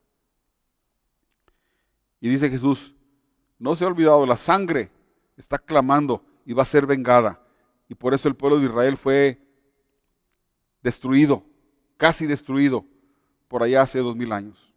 [2.20, 2.94] Y dice Jesús,
[3.58, 4.92] no se ha olvidado, la sangre
[5.38, 7.42] está clamando y va a ser vengada.
[7.92, 9.38] Y por eso el pueblo de Israel fue
[10.82, 11.44] destruido,
[11.98, 12.86] casi destruido,
[13.50, 14.74] por allá hace dos mil años.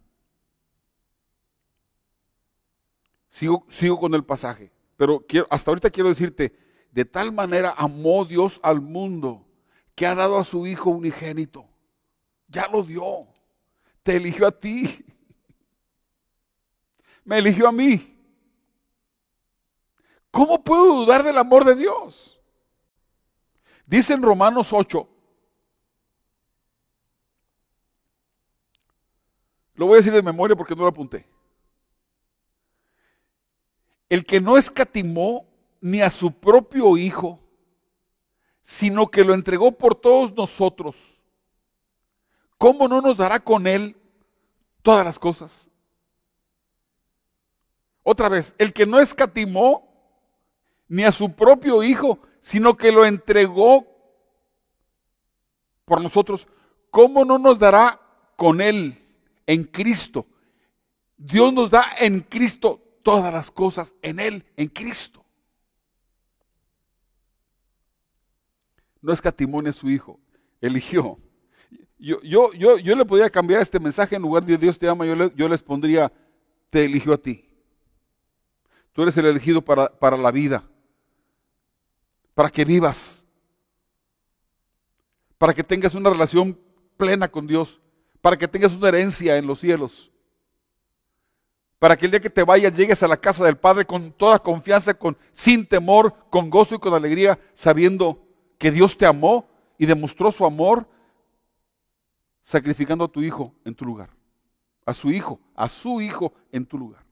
[3.30, 6.56] Sigo, sigo con el pasaje, pero quiero, hasta ahorita quiero decirte,
[6.90, 9.46] de tal manera amó Dios al mundo
[9.94, 11.68] que ha dado a su Hijo unigénito.
[12.48, 13.28] Ya lo dio.
[14.02, 15.04] Te eligió a ti.
[17.24, 18.18] Me eligió a mí.
[20.32, 22.33] ¿Cómo puedo dudar del amor de Dios?
[23.86, 25.08] Dice en Romanos 8,
[29.74, 31.26] lo voy a decir de memoria porque no lo apunté.
[34.08, 35.46] El que no escatimó
[35.80, 37.40] ni a su propio Hijo,
[38.62, 41.20] sino que lo entregó por todos nosotros,
[42.56, 43.96] ¿cómo no nos dará con Él
[44.82, 45.68] todas las cosas?
[48.02, 49.90] Otra vez, el que no escatimó
[50.88, 53.86] ni a su propio Hijo, sino que lo entregó
[55.86, 56.46] por nosotros,
[56.90, 57.98] ¿cómo no nos dará
[58.36, 58.98] con Él
[59.46, 60.26] en Cristo?
[61.16, 65.24] Dios nos da en Cristo todas las cosas, en Él, en Cristo.
[69.00, 70.20] No escatimone a su Hijo,
[70.60, 71.18] eligió.
[71.98, 75.06] Yo, yo, yo, yo le podría cambiar este mensaje en lugar de Dios te ama,
[75.06, 76.12] yo, yo les pondría,
[76.68, 77.48] te eligió a ti.
[78.92, 80.68] Tú eres el elegido para, para la vida,
[82.34, 83.24] para que vivas,
[85.38, 86.58] para que tengas una relación
[86.96, 87.80] plena con Dios,
[88.20, 90.10] para que tengas una herencia en los cielos,
[91.78, 94.38] para que el día que te vayas llegues a la casa del Padre con toda
[94.38, 98.26] confianza, con, sin temor, con gozo y con alegría, sabiendo
[98.58, 100.88] que Dios te amó y demostró su amor
[102.42, 104.10] sacrificando a tu hijo en tu lugar,
[104.86, 107.04] a su hijo, a su hijo en tu lugar.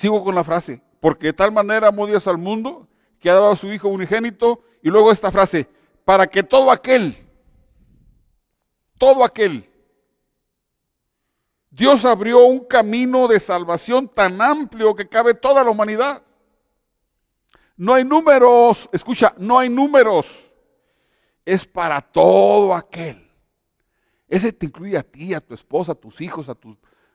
[0.00, 3.50] Sigo con la frase, porque de tal manera amó Dios al mundo que ha dado
[3.50, 5.68] a su Hijo unigénito, y luego esta frase,
[6.06, 7.14] para que todo aquel,
[8.96, 9.68] todo aquel,
[11.68, 16.22] Dios abrió un camino de salvación tan amplio que cabe toda la humanidad.
[17.76, 20.50] No hay números, escucha, no hay números.
[21.44, 23.30] Es para todo aquel.
[24.26, 26.56] Ese te incluye a ti, a tu esposa, a tus hijos, a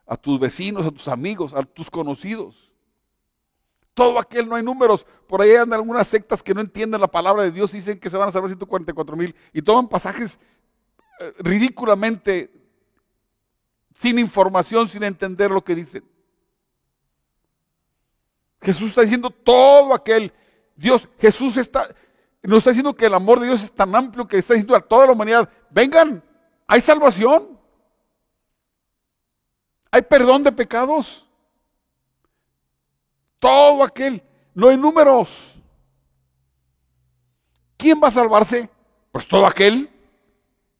[0.05, 2.74] a tus vecinos, a tus amigos, a tus conocidos.
[3.95, 5.05] Todo aquel, no hay números.
[5.27, 8.17] Por ahí andan algunas sectas que no entienden la palabra de Dios dicen que se
[8.17, 10.37] van a salvar 144 mil y toman pasajes
[11.19, 12.51] eh, ridículamente
[13.97, 16.03] sin información, sin entender lo que dicen.
[18.61, 20.33] Jesús está diciendo todo aquel.
[20.75, 21.87] Dios, Jesús está,
[22.43, 24.81] nos está diciendo que el amor de Dios es tan amplio que está diciendo a
[24.81, 26.21] toda la humanidad, vengan,
[26.67, 27.57] hay salvación.
[29.89, 31.24] Hay perdón de pecados.
[33.45, 34.23] Todo aquel.
[34.55, 35.53] No hay números.
[37.77, 38.67] ¿Quién va a salvarse?
[39.11, 39.87] Pues todo aquel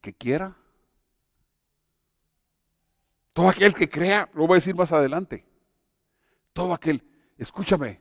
[0.00, 0.56] que quiera.
[3.32, 5.46] Todo aquel que crea, lo voy a decir más adelante.
[6.52, 7.04] Todo aquel,
[7.38, 8.00] escúchame.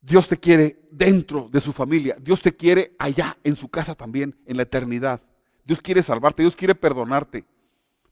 [0.00, 2.16] Dios te quiere dentro de su familia.
[2.18, 5.20] Dios te quiere allá en su casa también, en la eternidad.
[5.66, 7.44] Dios quiere salvarte, Dios quiere perdonarte.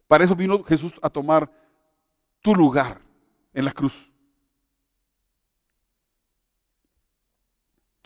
[0.06, 1.50] Para eso vino Jesús a tomar
[2.42, 3.00] tu lugar
[3.54, 4.09] en la cruz.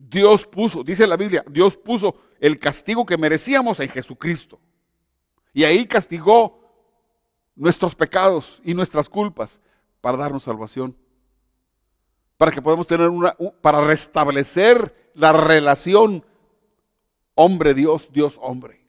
[0.08, 4.60] Dios puso, dice la Biblia, Dios puso el castigo que merecíamos en Jesucristo.
[5.52, 6.60] Y ahí castigó
[7.54, 9.60] nuestros pecados y nuestras culpas
[10.00, 10.96] para darnos salvación.
[12.36, 16.24] Para que podamos tener una, para restablecer la relación
[17.34, 18.84] hombre-Dios, Dios-hombre.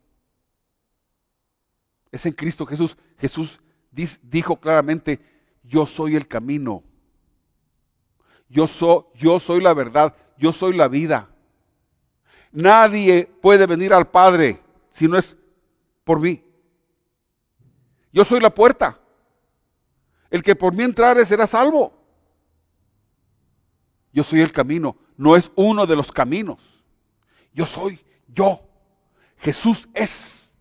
[2.12, 2.98] Es en Cristo Jesús.
[3.20, 3.60] Jesús
[4.24, 5.20] dijo claramente,
[5.64, 6.84] yo soy el camino.
[8.50, 11.30] Yo, soy, yo soy la verdad yo soy la vida.
[12.52, 15.38] Nadie puede venir al Padre si no es
[16.04, 16.44] por mí.
[18.12, 19.00] Yo soy la puerta.
[20.30, 21.94] El que por mí entrare será salvo.
[24.14, 26.62] Yo soy el camino, no es uno de los caminos.
[27.54, 28.62] Yo soy yo.
[29.38, 30.58] Jesús es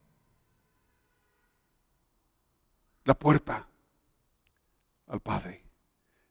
[3.05, 3.69] la puerta
[5.07, 5.65] al Padre,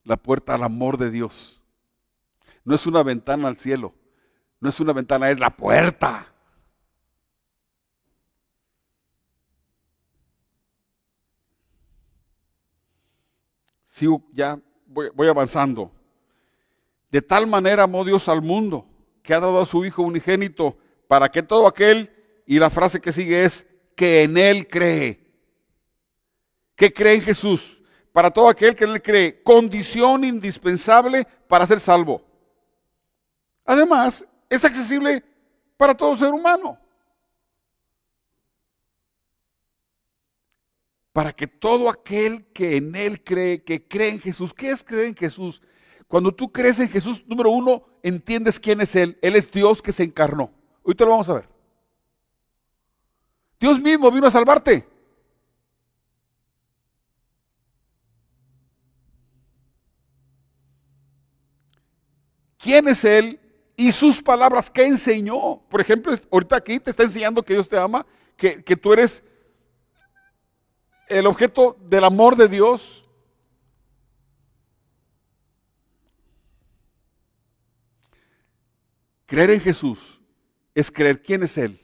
[0.04, 1.63] la puerta al amor de Dios.
[2.64, 3.94] No es una ventana al cielo.
[4.60, 6.34] No es una ventana, es la puerta.
[13.88, 15.92] Sigo ya, voy, avanzando.
[17.12, 18.88] De tal manera amó Dios al mundo
[19.22, 22.12] que ha dado a su Hijo unigénito para que todo aquel,
[22.46, 25.20] y la frase que sigue es, que en Él cree.
[26.76, 27.82] Que cree en Jesús.
[28.12, 29.44] Para todo aquel que en Él cree.
[29.44, 32.33] Condición indispensable para ser salvo.
[33.66, 35.24] Además, es accesible
[35.78, 36.78] para todo ser humano.
[41.12, 45.06] Para que todo aquel que en Él cree, que cree en Jesús, ¿qué es creer
[45.08, 45.62] en Jesús?
[46.08, 49.18] Cuando tú crees en Jesús, número uno, entiendes quién es Él.
[49.22, 50.52] Él es Dios que se encarnó.
[50.84, 51.50] Ahorita lo vamos a ver.
[53.60, 54.88] Dios mismo vino a salvarte.
[62.58, 63.40] ¿Quién es Él?
[63.76, 65.62] Y sus palabras que enseñó.
[65.70, 68.06] Por ejemplo, ahorita aquí te está enseñando que Dios te ama,
[68.38, 69.24] que, que tú eres
[71.08, 73.06] el objeto del amor de Dios.
[79.26, 80.22] Creer en Jesús
[80.76, 81.80] es creer quién es Él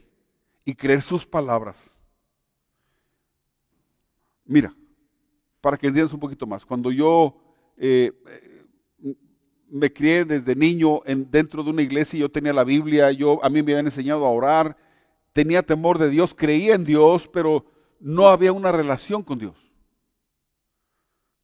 [0.66, 1.98] y creer sus palabras.
[4.46, 4.74] Mira,
[5.62, 7.36] para que entiendas un poquito más, cuando yo
[7.78, 8.12] eh,
[9.72, 13.50] me crié desde niño en, dentro de una iglesia, yo tenía la Biblia, yo, a
[13.50, 14.78] mí me habían enseñado a orar,
[15.34, 17.66] tenía temor de Dios, creía en Dios, pero
[18.00, 19.56] no había una relación con Dios.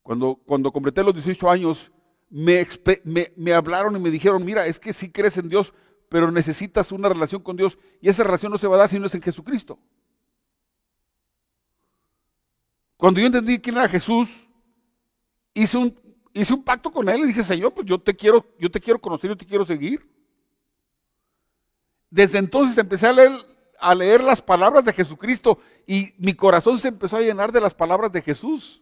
[0.01, 1.91] Cuando, cuando completé los 18 años,
[2.29, 2.67] me,
[3.35, 5.73] me, hablaron y me dijeron, mira, es que sí crees en Dios,
[6.09, 8.99] pero necesitas una relación con Dios y esa relación no se va a dar si
[8.99, 9.79] no es en Jesucristo.
[12.97, 14.29] Cuando yo entendí quién era Jesús,
[15.53, 16.04] hice un,
[16.35, 18.99] hice un pacto con él y dije, Señor, pues yo te quiero, yo te quiero
[18.99, 20.07] conocer, yo te quiero seguir.
[22.09, 23.31] Desde entonces empecé a leer,
[23.79, 27.73] a leer las palabras de Jesucristo y mi corazón se empezó a llenar de las
[27.73, 28.81] palabras de Jesús.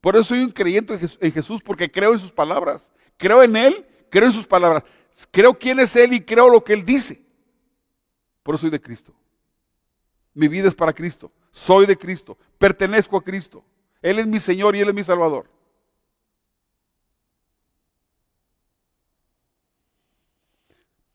[0.00, 2.92] Por eso soy un creyente en Jesús, porque creo en sus palabras.
[3.16, 4.84] Creo en Él, creo en sus palabras.
[5.30, 7.24] Creo quién es Él y creo lo que Él dice.
[8.42, 9.14] Por eso soy de Cristo.
[10.34, 11.32] Mi vida es para Cristo.
[11.50, 12.36] Soy de Cristo.
[12.58, 13.64] Pertenezco a Cristo.
[14.02, 15.48] Él es mi Señor y Él es mi Salvador.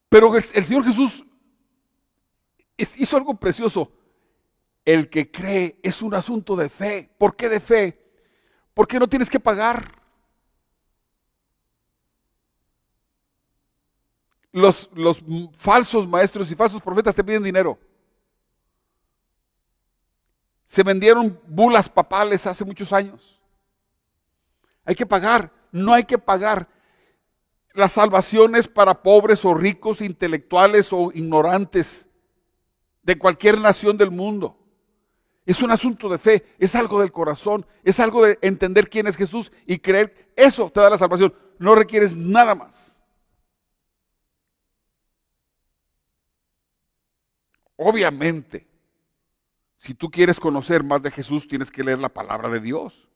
[0.10, 1.24] Pero el, Señor Jesús
[2.76, 3.92] hizo algo precioso.
[4.84, 7.14] El que cree es un asunto de fe.
[7.18, 8.12] ¿Por qué de fe?
[8.74, 10.00] Porque no tienes que pagar.
[14.52, 15.24] Los, los
[15.58, 17.78] falsos maestros y falsos profetas te piden dinero.
[20.66, 23.40] Se vendieron bulas papales hace muchos años.
[24.86, 26.68] Hay que pagar, no hay que pagar.
[27.74, 32.10] La salvación es para pobres o ricos, intelectuales o ignorantes
[33.04, 34.58] de cualquier nación del mundo.
[35.46, 39.18] Es un asunto de fe, es algo del corazón, es algo de entender quién es
[39.18, 40.32] Jesús y creer.
[40.36, 41.34] Eso te da la salvación.
[41.58, 43.02] No requieres nada más.
[47.76, 48.68] Obviamente,
[49.78, 53.09] si tú quieres conocer más de Jesús, tienes que leer la palabra de Dios.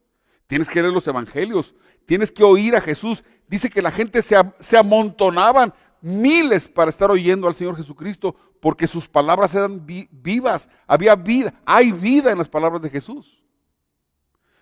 [0.54, 1.74] Tienes que leer los evangelios.
[2.06, 3.24] Tienes que oír a Jesús.
[3.48, 8.86] Dice que la gente se, se amontonaban miles para estar oyendo al Señor Jesucristo, porque
[8.86, 13.42] sus palabras eran vivas, había vida, hay vida en las palabras de Jesús.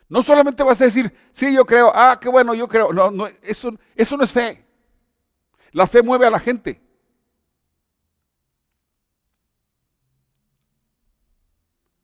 [0.08, 2.94] No solamente vas a decir, sí, yo creo, ah, qué bueno, yo creo.
[2.94, 4.66] No, no, eso, eso no es fe.
[5.74, 6.82] La fe mueve a la gente.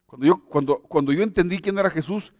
[0.05, 2.33] Cuando yo, cuando, cuando yo entendí quién era Jesús,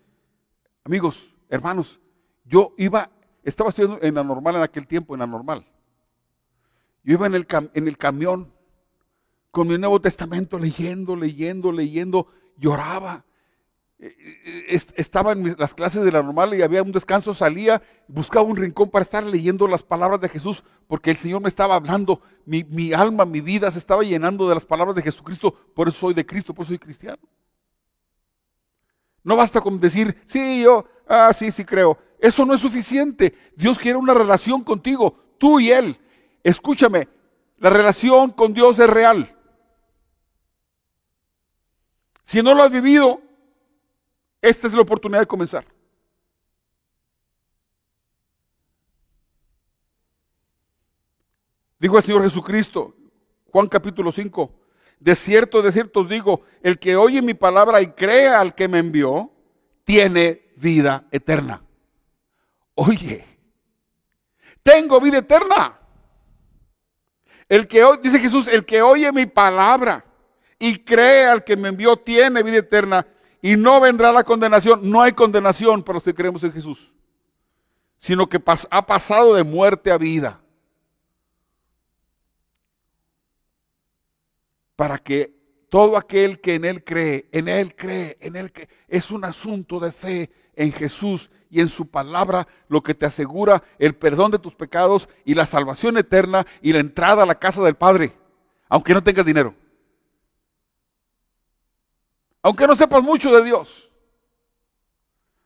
[0.84, 2.00] amigos, hermanos,
[2.46, 3.10] yo iba,
[3.44, 5.66] estaba estudiando en la normal en aquel tiempo, en la normal.
[7.04, 8.52] Yo iba en el, camión
[9.52, 12.28] con mi Nuevo Testamento leyendo, leyendo, leyendo,
[12.58, 13.24] lloraba.
[14.00, 17.82] E, e, e, estaba en las clases de la normal y había un descanso, salía,
[18.08, 21.76] buscaba un rincón para estar leyendo las palabras de Jesús, porque el Señor me estaba
[21.76, 25.88] hablando, mi, mi alma, mi vida se estaba llenando de las palabras de Jesucristo, por
[25.88, 27.20] eso soy de Cristo, por eso soy cristiano.
[29.24, 31.98] No basta con decir, sí, yo, ah, sí, sí creo.
[32.20, 33.36] Eso no es suficiente.
[33.56, 35.98] Dios quiere una relación contigo, tú y Él.
[36.44, 37.08] Escúchame,
[37.58, 39.36] la relación con Dios es real.
[42.24, 43.22] Si no lo has vivido,
[44.42, 45.66] esta es la oportunidad de comenzar.
[51.80, 52.96] Dijo el Señor Jesucristo,
[53.52, 54.52] Juan capítulo 5,
[55.00, 58.68] de cierto, de cierto os digo, el que oye mi palabra y crea al que
[58.68, 59.32] me envió,
[59.84, 61.62] tiene vida eterna.
[62.76, 63.26] Oye,
[64.64, 65.80] tengo vida eterna.
[67.48, 70.04] El que dice Jesús, el que oye mi palabra
[70.60, 73.08] y cree al que me envió tiene vida eterna
[73.42, 74.90] y no vendrá la condenación.
[74.90, 76.92] No hay condenación para los que creemos en Jesús,
[77.98, 80.42] sino que ha pasado de muerte a vida.
[84.76, 85.34] Para que
[85.70, 89.80] todo aquel que en Él cree, en Él cree, en Él cree, es un asunto
[89.80, 94.40] de fe en Jesús y en su palabra, lo que te asegura el perdón de
[94.40, 98.12] tus pecados y la salvación eterna y la entrada a la casa del Padre,
[98.68, 99.56] aunque no tengas dinero.
[102.42, 103.90] Aunque no sepas mucho de Dios.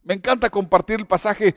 [0.04, 1.56] Me encanta compartir el pasaje, eh,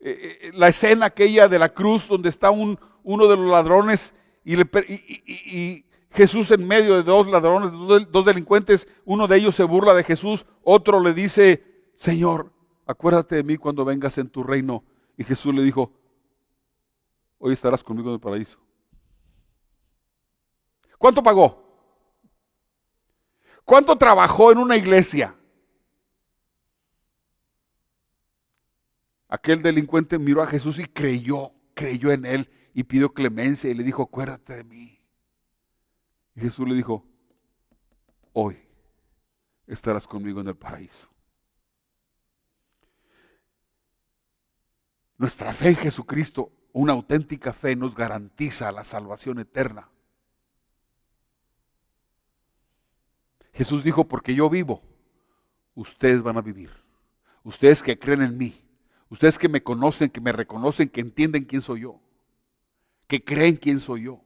[0.00, 4.60] eh, la escena aquella de la cruz donde está un, uno de los ladrones y,
[4.60, 5.84] y,
[6.14, 7.70] Jesús en medio de dos ladrones,
[8.10, 11.64] dos delincuentes, uno de ellos se burla de Jesús, otro le dice,
[11.96, 12.52] Señor,
[12.92, 14.84] acuérdate de mí cuando vengas en tu reino.
[15.16, 15.92] Y Jesús le dijo,
[17.38, 18.58] hoy estarás conmigo en el paraíso.
[20.98, 21.60] ¿Cuánto pagó?
[23.64, 25.36] ¿Cuánto trabajó en una iglesia?
[29.28, 33.82] Aquel delincuente miró a Jesús y creyó, creyó en él y pidió clemencia y le
[33.82, 35.00] dijo, acuérdate de mí.
[36.34, 37.06] Y Jesús le dijo,
[38.32, 38.58] hoy
[39.66, 41.11] estarás conmigo en el paraíso.
[45.22, 49.88] Nuestra fe en Jesucristo una auténtica fe nos garantiza la salvación eterna.
[53.52, 54.82] Jesús dijo, porque yo vivo,
[55.76, 56.72] ustedes van a vivir.
[57.44, 58.64] Ustedes que creen en mí,
[59.10, 62.00] ustedes que me conocen, que me reconocen, que entienden quién soy yo,
[63.06, 64.20] que creen quién soy yo.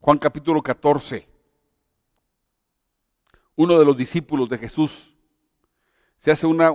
[0.00, 1.28] Juan capítulo 14.
[3.54, 5.14] Uno de los discípulos de Jesús
[6.18, 6.72] se hace una,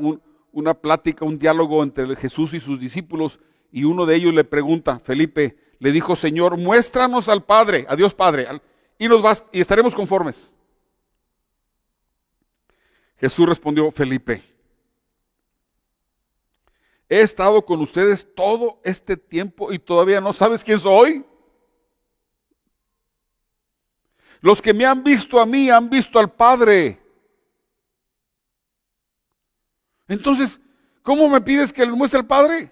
[0.51, 3.39] una plática, un diálogo entre Jesús y sus discípulos
[3.71, 8.13] y uno de ellos le pregunta, Felipe, le dijo, Señor, muéstranos al Padre, a Dios
[8.13, 8.47] Padre,
[8.97, 10.53] y, nos vas, y estaremos conformes.
[13.17, 14.43] Jesús respondió, Felipe,
[17.07, 21.25] he estado con ustedes todo este tiempo y todavía no sabes quién soy.
[24.41, 26.99] Los que me han visto a mí han visto al Padre.
[30.12, 30.59] Entonces,
[31.03, 32.70] ¿cómo me pides que le muestre al Padre?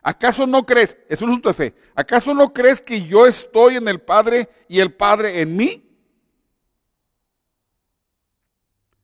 [0.00, 3.86] ¿Acaso no crees, es un asunto de fe, ¿acaso no crees que yo estoy en
[3.86, 5.86] el Padre y el Padre en mí?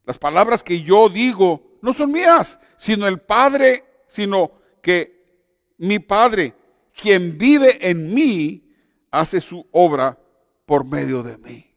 [0.06, 5.44] Las palabras que yo digo no son mías, sino el Padre, sino que
[5.76, 6.54] mi Padre,
[6.94, 8.72] quien vive en mí,
[9.10, 10.18] hace su obra
[10.64, 11.74] por medio de mí.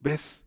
[0.00, 0.43] ¿Ves?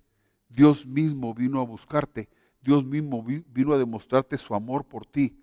[0.57, 2.27] Dios mismo vino a buscarte.
[2.61, 5.39] Dios mismo vino a demostrarte su amor por ti.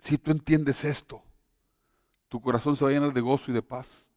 [0.00, 1.22] Si tú entiendes esto,
[2.28, 4.10] tu corazón se va a llenar de gozo y de paz.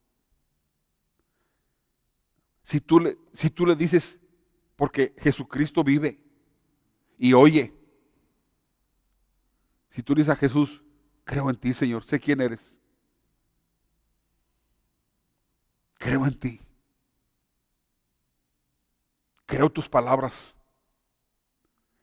[2.64, 4.18] Si tú le, si tú le dices,
[4.78, 6.24] porque Jesucristo vive
[7.18, 7.74] y oye,
[9.90, 10.82] si tú dices a Jesús,
[11.26, 12.80] creo en ti, Señor, sé quién eres.
[15.98, 16.62] Creo en ti.
[19.60, 20.56] Creo tus palabras.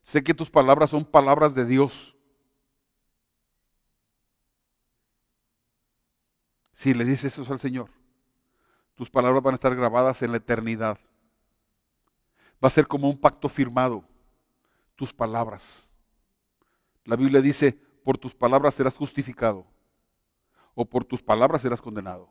[0.03, 2.15] Sé que tus palabras son palabras de Dios.
[6.75, 7.89] Si le dices eso al Señor,
[8.95, 10.99] tus palabras van a estar grabadas en la eternidad.
[12.63, 14.05] Va a ser como un pacto firmado,
[14.95, 15.91] tus palabras.
[17.07, 17.73] La Biblia dice,
[18.05, 19.65] por tus palabras serás justificado
[20.75, 22.31] o por tus palabras serás condenado.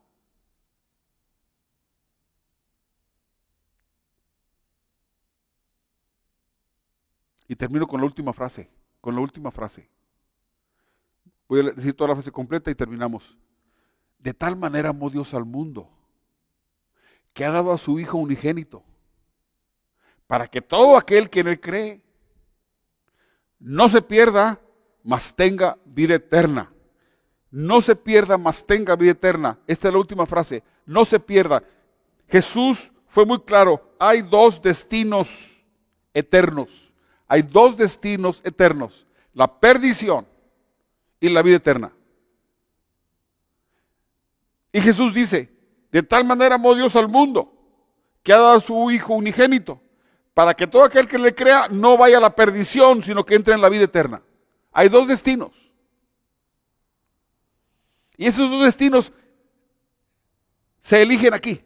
[7.47, 8.69] Y termino con la última frase,
[9.01, 9.89] con la última frase.
[11.47, 13.37] Voy a decir toda la frase completa y terminamos.
[14.17, 15.89] De tal manera amó Dios al mundo,
[17.33, 18.83] que ha dado a su Hijo unigénito,
[20.25, 22.01] para que todo aquel que en él cree
[23.59, 24.59] no se pierda,
[25.03, 26.71] mas tenga vida eterna.
[27.51, 29.59] No se pierda, mas tenga vida eterna.
[29.67, 30.63] Esta es la última frase.
[30.85, 31.63] No se pierda.
[32.27, 33.95] Jesús fue muy claro.
[33.99, 35.63] Hay dos destinos
[36.13, 36.84] eternos
[37.27, 40.27] hay dos destinos eternos, la perdición
[41.19, 41.93] y la vida eterna.
[44.71, 45.51] Y Jesús dice,
[45.91, 47.51] de tal manera amó Dios al mundo,
[48.21, 49.81] que ha dado a su Hijo unigénito,
[50.33, 53.53] para que todo aquel que le crea no vaya a la perdición, sino que entre
[53.53, 54.21] en la vida eterna.
[54.71, 55.51] Hay dos destinos.
[58.17, 59.11] Y esos dos destinos
[60.79, 61.63] se eligen aquí.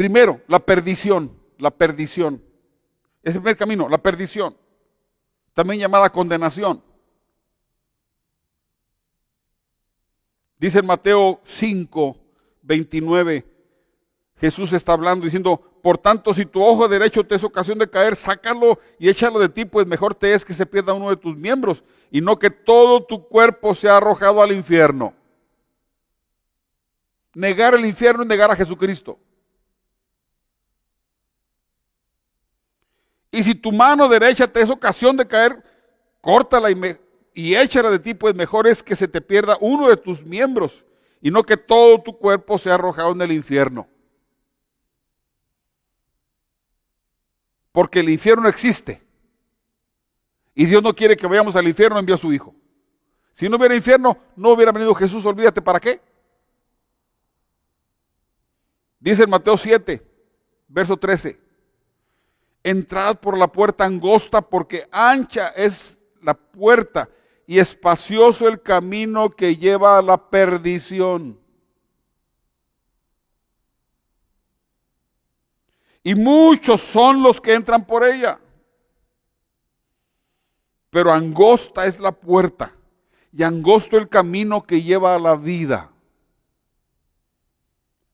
[0.00, 2.42] Primero, la perdición, la perdición.
[3.22, 4.56] Es el primer camino, la perdición.
[5.52, 6.82] También llamada condenación.
[10.56, 12.16] Dice en Mateo 5,
[12.62, 13.44] 29,
[14.36, 18.16] Jesús está hablando diciendo, por tanto, si tu ojo derecho te es ocasión de caer,
[18.16, 21.36] sácalo y échalo de ti, pues mejor te es que se pierda uno de tus
[21.36, 25.12] miembros y no que todo tu cuerpo sea arrojado al infierno.
[27.34, 29.18] Negar el infierno es negar a Jesucristo.
[33.30, 35.62] Y si tu mano derecha te es ocasión de caer,
[36.20, 36.68] córtala
[37.34, 40.84] y, échala de ti, pues mejor es que se te pierda uno de tus miembros
[41.20, 43.86] y no que todo tu cuerpo sea arrojado en el infierno.
[47.72, 49.00] Porque el infierno existe.
[50.54, 52.54] Y Dios no quiere que vayamos al infierno, envió a su Hijo.
[53.32, 56.00] Si no hubiera infierno, no hubiera venido Jesús, olvídate, ¿para qué?
[58.98, 60.04] Dice en Mateo 7,
[60.68, 61.49] verso 13
[62.62, 67.08] entrad por la puerta angosta, porque ancha es la puerta
[67.46, 71.38] y espacioso el camino que lleva a la perdición.
[76.02, 78.40] Y muchos son los que entran por ella.
[80.90, 82.72] Pero angosta es la puerta
[83.32, 85.90] y angosto el camino que lleva a la vida.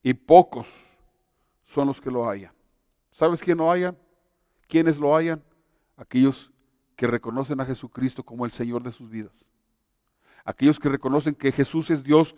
[0.03, 0.67] y pocos
[1.65, 2.53] son los que lo hayan.
[3.11, 3.97] ¿Sabes quién lo hayan?
[4.67, 5.43] ¿Quiénes lo hayan?
[5.95, 6.51] Aquellos
[6.95, 9.49] que reconocen a Jesucristo como el Señor de sus vidas.
[10.43, 12.35] Aquellos que reconocen que Jesús es Dios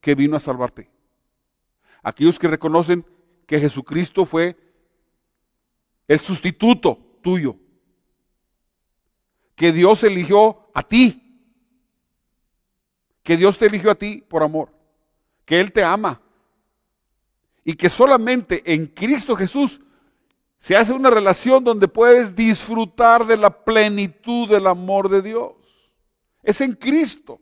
[0.00, 0.90] que vino a salvarte.
[2.02, 3.06] Aquellos que reconocen
[3.46, 4.56] que Jesucristo fue
[6.06, 7.56] el sustituto tuyo.
[9.54, 11.20] Que Dios eligió a ti.
[13.22, 14.70] Que Dios te eligió a ti por amor.
[15.44, 16.20] Que Él te ama.
[17.64, 19.80] Y que solamente en Cristo Jesús
[20.64, 25.52] se hace una relación donde puedes disfrutar de la plenitud del amor de Dios.
[26.42, 27.38] Es en Cristo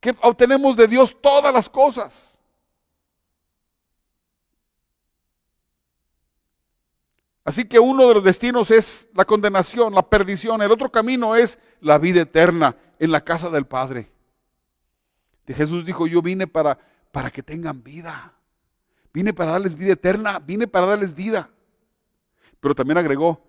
[0.00, 2.36] que obtenemos de Dios todas las cosas.
[7.44, 10.62] Así que uno de los destinos es la condenación, la perdición.
[10.62, 14.10] El otro camino es la vida eterna en la casa del Padre.
[15.46, 16.76] De Jesús dijo, yo vine para,
[17.12, 18.34] para que tengan vida.
[19.12, 21.50] Vine para darles vida eterna, vine para darles vida.
[22.60, 23.44] Pero también agregó,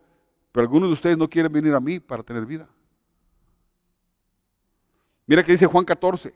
[0.51, 2.67] pero algunos de ustedes no quieren venir a mí para tener vida.
[5.25, 6.33] Mira que dice Juan 14.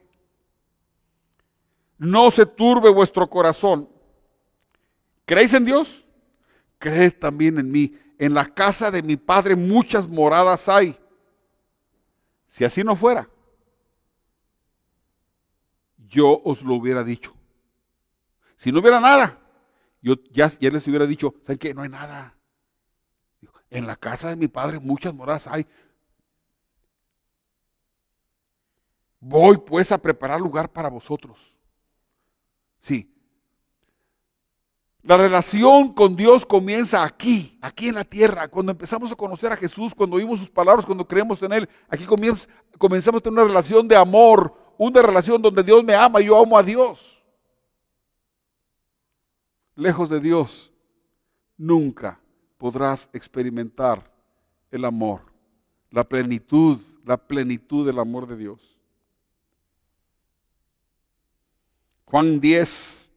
[1.98, 3.90] No se turbe vuestro corazón.
[5.26, 6.08] ¿Creéis en Dios?
[6.80, 7.98] creed también en mí.
[8.20, 10.98] En la casa de mi Padre muchas moradas hay.
[12.48, 13.30] Si así no fuera,
[16.08, 17.37] yo os lo hubiera dicho.
[18.58, 19.40] Si no hubiera nada,
[20.02, 21.74] yo ya, les hubiera dicho, ¿saben qué?
[21.74, 22.36] No hay nada.
[23.70, 25.66] En la casa de mi Padre muchas moradas hay.
[29.20, 31.58] Voy pues a preparar lugar para vosotros.
[32.80, 33.18] Sí,
[35.08, 39.56] la relación con Dios comienza aquí, aquí en la tierra, cuando empezamos a conocer a
[39.56, 41.70] Jesús, cuando oímos sus palabras, cuando creemos en Él.
[41.88, 42.06] Aquí
[42.78, 46.58] comenzamos a tener una relación de amor, una relación donde Dios me ama yo amo
[46.58, 47.17] a Dios.
[49.78, 50.72] Lejos de Dios,
[51.56, 52.20] nunca
[52.58, 54.12] podrás experimentar
[54.72, 55.22] el amor,
[55.92, 58.76] la plenitud, la plenitud del amor de Dios.
[62.06, 63.12] Juan 10,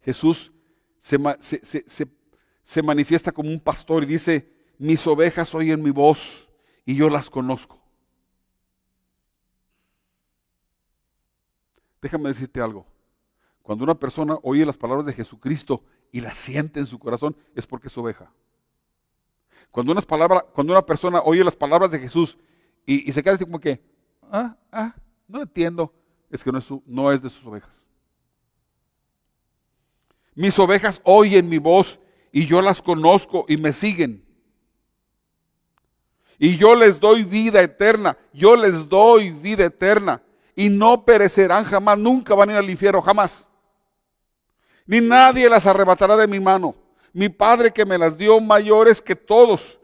[0.00, 0.50] Jesús
[0.98, 6.50] se, manifiesta como un pastor y dice, mis ovejas oyen mi voz
[6.84, 7.80] y yo las conozco.
[12.02, 12.84] Déjame decirte algo.
[13.62, 17.66] Cuando una persona oye las palabras de Jesucristo y las siente en su corazón, es
[17.66, 18.32] porque es oveja.
[19.70, 22.36] Cuando una, palabra, cuando una persona oye las palabras de Jesús
[22.84, 23.80] y, se queda así como que,
[24.30, 24.94] ah, ah,
[25.28, 25.92] no entiendo,
[26.30, 27.86] es que no es, no es de sus ovejas.
[30.34, 32.00] Mis ovejas oyen mi voz
[32.32, 34.24] y yo las conozco y me siguen.
[36.38, 40.22] Y yo les doy vida eterna, yo les doy vida eterna.
[40.56, 43.49] Y no perecerán jamás, nunca van a ir al infierno, jamás.
[44.90, 46.74] Ni nadie las arrebatará de mi mano.
[47.12, 49.78] Mi Padre que me las dio mayores que todos.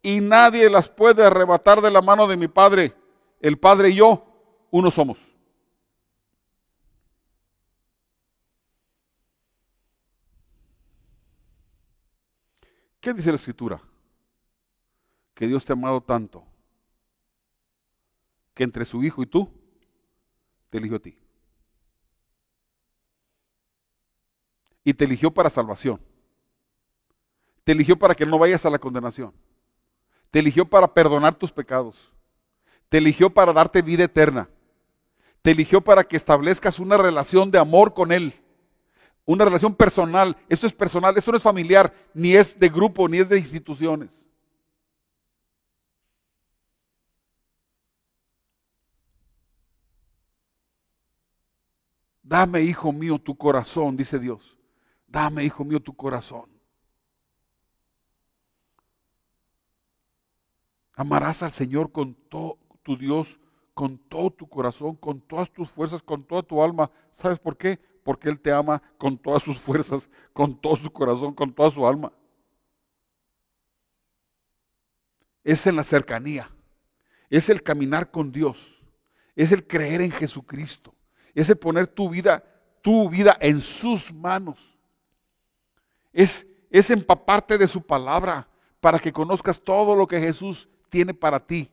[0.00, 2.94] Y nadie las puede arrebatar de la mano de mi Padre.
[3.40, 4.24] El Padre y yo,
[4.70, 5.18] uno somos.
[13.00, 13.82] ¿Qué dice la escritura?
[15.34, 16.46] Que Dios te ha amado tanto
[18.54, 19.50] que entre su Hijo y tú
[20.70, 21.21] te eligió a ti.
[24.84, 26.00] Y te eligió para salvación.
[27.64, 29.32] Te eligió para que no vayas a la condenación.
[30.30, 32.10] Te eligió para perdonar tus pecados.
[32.88, 34.48] Te eligió para darte vida eterna.
[35.42, 38.32] Te eligió para que establezcas una relación de amor con Él.
[39.24, 40.36] Una relación personal.
[40.48, 44.26] Esto es personal, esto no es familiar, ni es de grupo, ni es de instituciones.
[52.22, 54.56] Dame, hijo mío, tu corazón, dice Dios.
[55.12, 56.50] Dame, hijo mío, tu corazón.
[60.94, 63.38] Amarás al Señor con todo tu Dios,
[63.74, 66.90] con todo tu corazón, con todas tus fuerzas, con toda tu alma.
[67.12, 67.78] ¿Sabes por qué?
[68.02, 71.86] porque Él te ama con todas sus fuerzas, con todo su corazón, con toda su
[71.86, 72.12] alma.
[75.44, 76.50] Es en la cercanía,
[77.28, 78.82] es el caminar con Dios,
[79.34, 80.94] es el creer en Jesucristo,
[81.34, 82.44] es el poner tu vida,
[82.80, 84.71] tu vida en sus manos.
[86.12, 88.48] Es, empaparte de su palabra
[88.80, 91.70] para que conozcas todo lo que Jesús tiene para ti.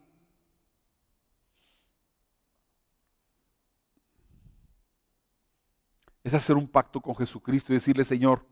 [6.22, 8.46] es hacer un pacto con Jesucristo y decirle, Señor,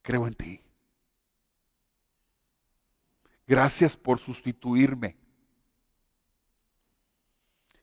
[0.00, 0.60] creo en ti.
[3.46, 5.16] Gracias por sustituirme.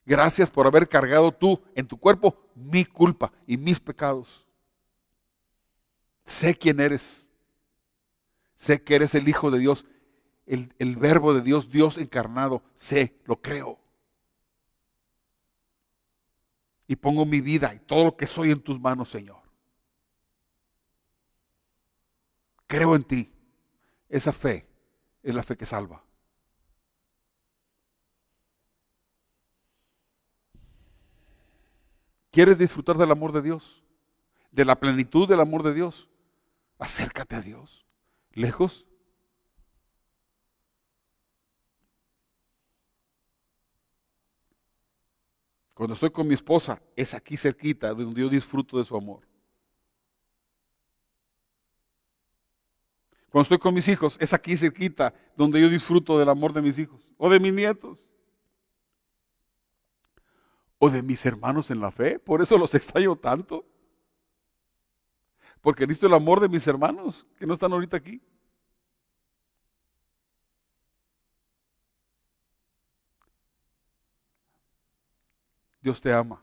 [0.04, 4.47] Gracias por haber cargado tú en tu cuerpo mi culpa y mis pecados.
[6.28, 7.26] Sé quién eres.
[8.54, 9.86] Sé que eres el Hijo de Dios,
[10.44, 12.62] el, el verbo de Dios, Dios encarnado.
[12.74, 13.78] Sé, lo creo.
[16.86, 19.40] Y pongo mi vida y todo lo que soy en tus manos, Señor.
[22.66, 23.32] Creo en ti.
[24.10, 24.68] Esa fe
[25.22, 26.04] es la fe que salva.
[32.30, 33.82] ¿Quieres disfrutar del amor de Dios?
[34.52, 36.06] De la plenitud del amor de Dios.
[36.78, 37.84] Acércate a Dios.
[38.32, 38.86] ¿Lejos?
[45.74, 49.28] Cuando estoy con mi esposa, es aquí cerquita donde yo disfruto de su amor.
[53.30, 56.78] Cuando estoy con mis hijos, es aquí cerquita donde yo disfruto del amor de mis
[56.78, 58.04] hijos o de mis nietos
[60.78, 62.18] o de mis hermanos en la fe.
[62.18, 63.64] Por eso los extraño tanto.
[65.60, 68.22] Porque he visto el amor de mis hermanos que no están ahorita aquí.
[75.80, 76.42] Dios te ama.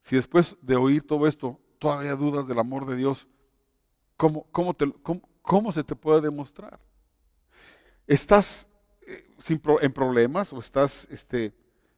[0.00, 3.26] Si después de oír todo esto todavía dudas del amor de Dios,
[4.16, 4.74] ¿cómo, cómo,
[5.42, 6.78] cómo, se te puede demostrar?
[8.06, 8.68] ¿Estás
[9.06, 9.26] eh,
[9.80, 11.54] en problemas o estás este,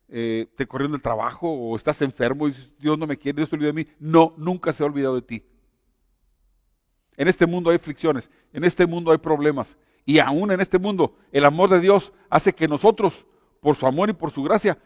[0.09, 3.57] eh, te corriendo el trabajo o estás enfermo y Dios no me quiere, Dios te
[3.57, 3.89] olvidó de mí.
[3.99, 5.45] No, nunca se ha olvidado de ti.
[7.17, 9.77] En este mundo hay fricciones, en este mundo hay problemas.
[10.05, 13.27] Y aún en este mundo el amor de Dios hace que nosotros,
[13.61, 14.79] por su amor y por su gracia,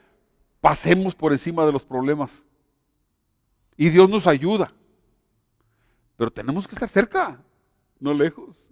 [0.61, 2.45] pasemos por encima de los problemas.
[3.77, 4.73] Y Dios nos ayuda.
[6.16, 7.43] Pero tenemos que estar cerca,
[7.99, 8.71] no lejos.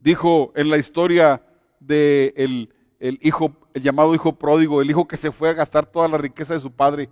[0.00, 1.42] Dijo en la historia
[1.80, 2.32] de
[2.98, 6.18] el hijo, el llamado hijo pródigo, el hijo que se fue a gastar toda la
[6.18, 7.08] riqueza de su padre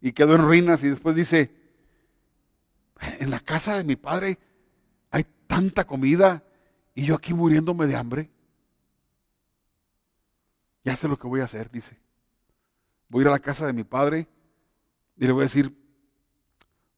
[0.00, 1.54] y quedó en ruinas y después dice,
[3.18, 4.38] en la casa de mi padre
[5.10, 6.44] hay tanta comida
[6.94, 8.30] y yo aquí muriéndome de hambre.
[10.84, 11.98] Ya sé lo que voy a hacer, dice.
[13.08, 14.28] Voy a ir a la casa de mi padre
[15.16, 15.76] y le voy a decir,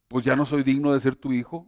[0.08, 1.66] pues ya no soy digno de ser tu hijo,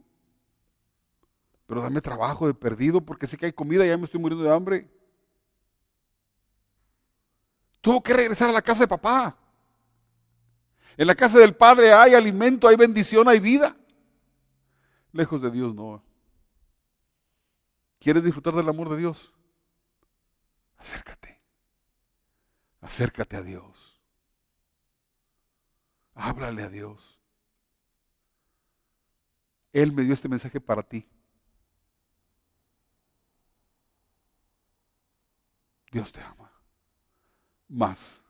[1.65, 4.45] pero dame trabajo de perdido porque sé que hay comida y ya me estoy muriendo
[4.45, 5.00] de hambre.
[7.81, 9.35] Tuvo que regresar a la casa de papá.
[10.95, 13.75] En la casa del Padre hay alimento, hay bendición, hay vida.
[15.11, 16.03] Lejos de Dios no.
[17.99, 19.33] ¿Quieres disfrutar del amor de Dios?
[20.77, 21.41] Acércate.
[22.81, 23.99] Acércate a Dios.
[26.13, 27.19] Háblale a Dios.
[29.73, 31.07] Él me dio este mensaje para ti.
[35.91, 36.50] Dios te ama
[37.71, 38.21] más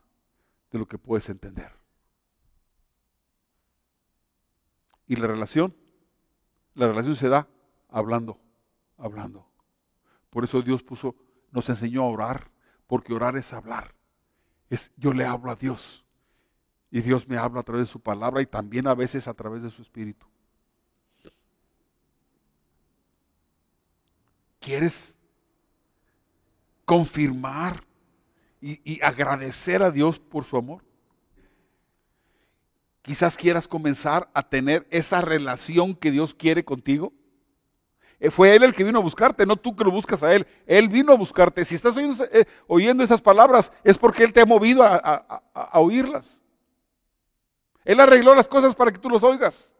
[0.70, 1.72] de lo que puedes entender.
[5.06, 5.76] Y la relación,
[6.74, 7.48] la relación se da
[7.88, 8.40] hablando,
[8.96, 9.46] hablando.
[10.30, 11.16] Por eso Dios puso,
[11.50, 12.50] nos enseñó a orar,
[12.86, 13.94] porque orar es hablar.
[14.70, 16.06] Es yo le hablo a Dios.
[16.90, 19.62] Y Dios me habla a través de su palabra y también a veces a través
[19.62, 20.26] de su espíritu.
[24.60, 25.18] ¿Quieres
[26.84, 27.82] confirmar
[28.62, 30.84] y, agradecer a Dios por su amor.
[33.02, 37.12] Quizás quieras comenzar a tener esa relación que Dios quiere contigo.
[38.20, 40.46] Eh, fue Él el que vino a buscarte, no tú que lo buscas a Él.
[40.64, 41.64] Él vino a buscarte.
[41.64, 42.24] Si estás oyendo,
[43.02, 46.40] eh, esas palabras es porque Él te ha movido a, a oírlas.
[47.84, 49.74] Él arregló las cosas para que tú los oigas.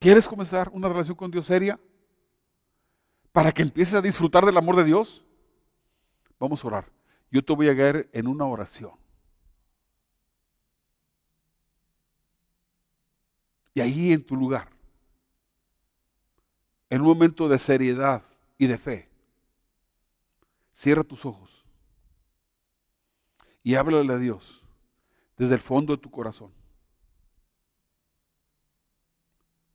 [0.00, 1.78] ¿Quieres comenzar una relación con Dios seria?
[3.32, 5.24] Para que empieces a disfrutar del amor de Dios?
[6.38, 6.92] Vamos a orar.
[7.30, 8.92] Yo te voy a guiar en una oración.
[13.74, 14.68] Y ahí en tu lugar,
[16.90, 18.24] en un momento de seriedad
[18.56, 19.08] y de fe,
[20.74, 21.64] cierra tus ojos
[23.62, 24.64] y háblale a Dios
[25.36, 26.50] desde el fondo de tu corazón.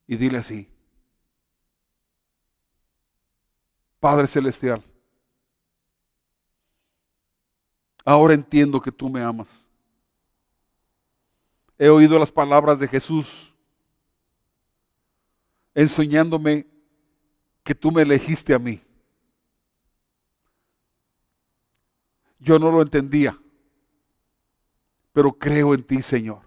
[0.08, 0.73] Y dile así,
[4.04, 4.84] Padre Celestial,
[8.04, 9.66] ahora entiendo que tú me amas.
[11.78, 13.56] He oído las palabras de Jesús
[15.74, 16.68] enseñándome
[17.64, 18.82] que tú me elegiste a mí.
[22.40, 23.40] Yo no lo entendía,
[25.14, 26.42] pero creo en ti, Señor.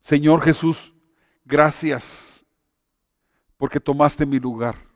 [0.00, 0.94] Señor Jesús,
[1.44, 2.46] gracias
[3.58, 4.89] porque tomaste mi lugar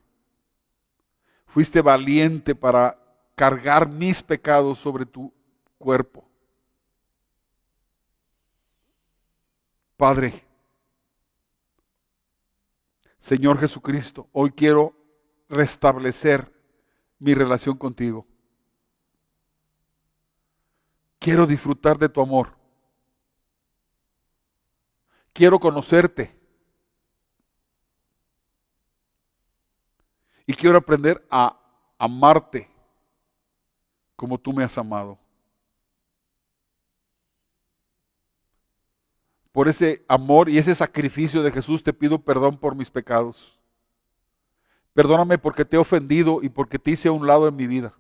[1.54, 2.98] Fuiste valiente para
[3.36, 5.32] cargar mis pecados sobre tu
[5.78, 6.28] cuerpo.
[9.96, 10.34] Padre,
[13.20, 14.96] Señor Jesucristo, hoy quiero
[15.48, 16.52] restablecer
[17.20, 18.26] mi relación contigo.
[21.20, 22.56] Quiero disfrutar de tu amor.
[25.32, 26.36] Quiero conocerte.
[30.46, 31.58] Y quiero aprender a
[31.98, 32.68] amarte
[34.16, 35.18] como tú me has amado.
[39.52, 43.58] Por ese amor y ese sacrificio de Jesús te pido perdón por mis pecados.
[44.92, 47.94] Perdóname porque te he ofendido y porque te hice a un lado en mi vida.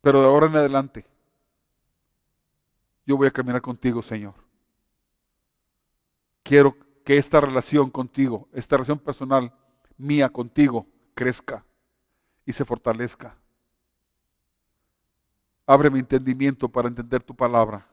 [0.00, 1.04] Pero de ahora en adelante,
[3.04, 4.34] yo voy a caminar contigo, Señor.
[6.42, 6.76] Quiero
[7.06, 9.52] que esta relación contigo, esta relación personal
[9.96, 11.64] mía contigo, crezca
[12.44, 13.38] y se fortalezca.
[15.64, 17.86] Abre mi entendimiento para entender tu palabra.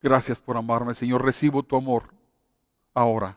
[0.00, 1.24] Gracias por amarme, Señor.
[1.24, 2.14] Recibo tu amor
[2.94, 3.36] ahora.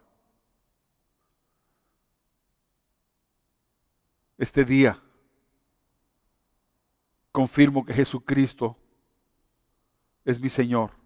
[4.37, 5.01] Este día
[7.31, 8.77] confirmo que Jesucristo
[10.25, 11.02] es mi Señor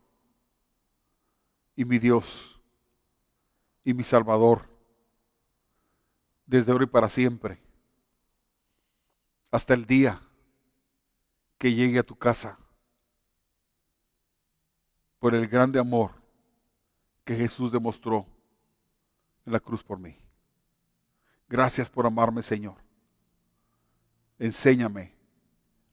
[1.77, 2.59] y mi Dios
[3.85, 4.67] y mi Salvador
[6.45, 7.61] desde hoy para siempre,
[9.51, 10.21] hasta el día
[11.57, 12.57] que llegue a tu casa
[15.19, 16.11] por el grande amor
[17.23, 18.25] que Jesús demostró
[19.45, 20.17] en la cruz por mí.
[21.47, 22.77] Gracias por amarme, Señor.
[24.39, 25.15] Enséñame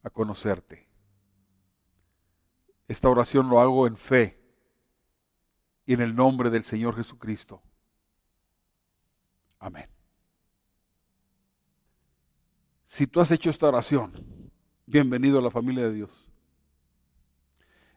[0.03, 0.89] a conocerte.
[2.89, 4.44] Esta oración lo hago en fe
[5.87, 7.63] y en el nombre del Señor Jesucristo.
[9.59, 9.89] Amén.
[12.87, 14.13] Si tú has hecho esta oración,
[14.87, 16.29] bienvenido a la familia de Dios.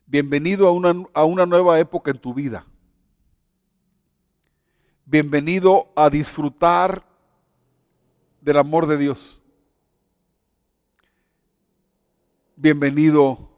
[0.06, 2.66] Bienvenido a una, a una nueva época en tu vida.
[5.06, 7.06] Bienvenido a disfrutar
[8.42, 9.42] del amor de Dios.
[12.56, 13.52] Bienvenido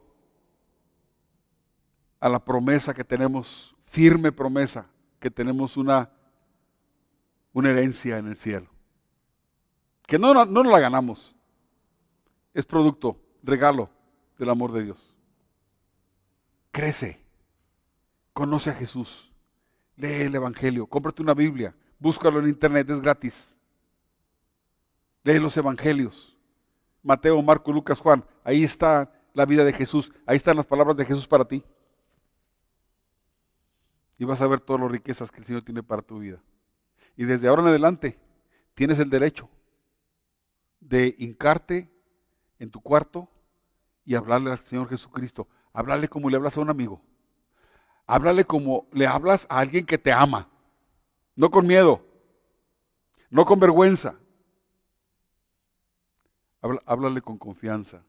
[2.20, 4.86] a la promesa que tenemos, firme promesa,
[5.18, 6.10] que tenemos una,
[7.52, 8.68] una herencia en el cielo.
[10.06, 11.34] Que no, no nos la ganamos.
[12.54, 13.90] Es producto, regalo
[14.38, 15.14] del amor de Dios.
[16.70, 17.20] Crece.
[18.32, 19.32] Conoce a Jesús.
[19.96, 20.86] Lee el Evangelio.
[20.86, 21.74] Cómprate una Biblia.
[21.98, 23.56] Búscalo en internet, es gratis.
[25.24, 26.38] Lee los Evangelios.
[27.02, 28.24] Mateo, Marco, Lucas, Juan.
[28.44, 30.12] Ahí está la vida de Jesús.
[30.26, 31.64] Ahí están las palabras de Jesús para ti.
[34.20, 36.42] Y vas a ver todas las riquezas que el Señor tiene para tu vida.
[37.16, 38.18] Y desde ahora en adelante
[38.74, 39.48] tienes el derecho
[40.78, 41.90] de hincarte
[42.58, 43.30] en tu cuarto
[44.04, 45.48] y hablarle al Señor Jesucristo.
[45.72, 47.00] Hablarle como le hablas a un amigo.
[48.06, 50.50] Háblale como le hablas a alguien que te ama.
[51.34, 52.06] No con miedo.
[53.30, 54.16] No con vergüenza.
[56.84, 58.04] Háblale con confianza.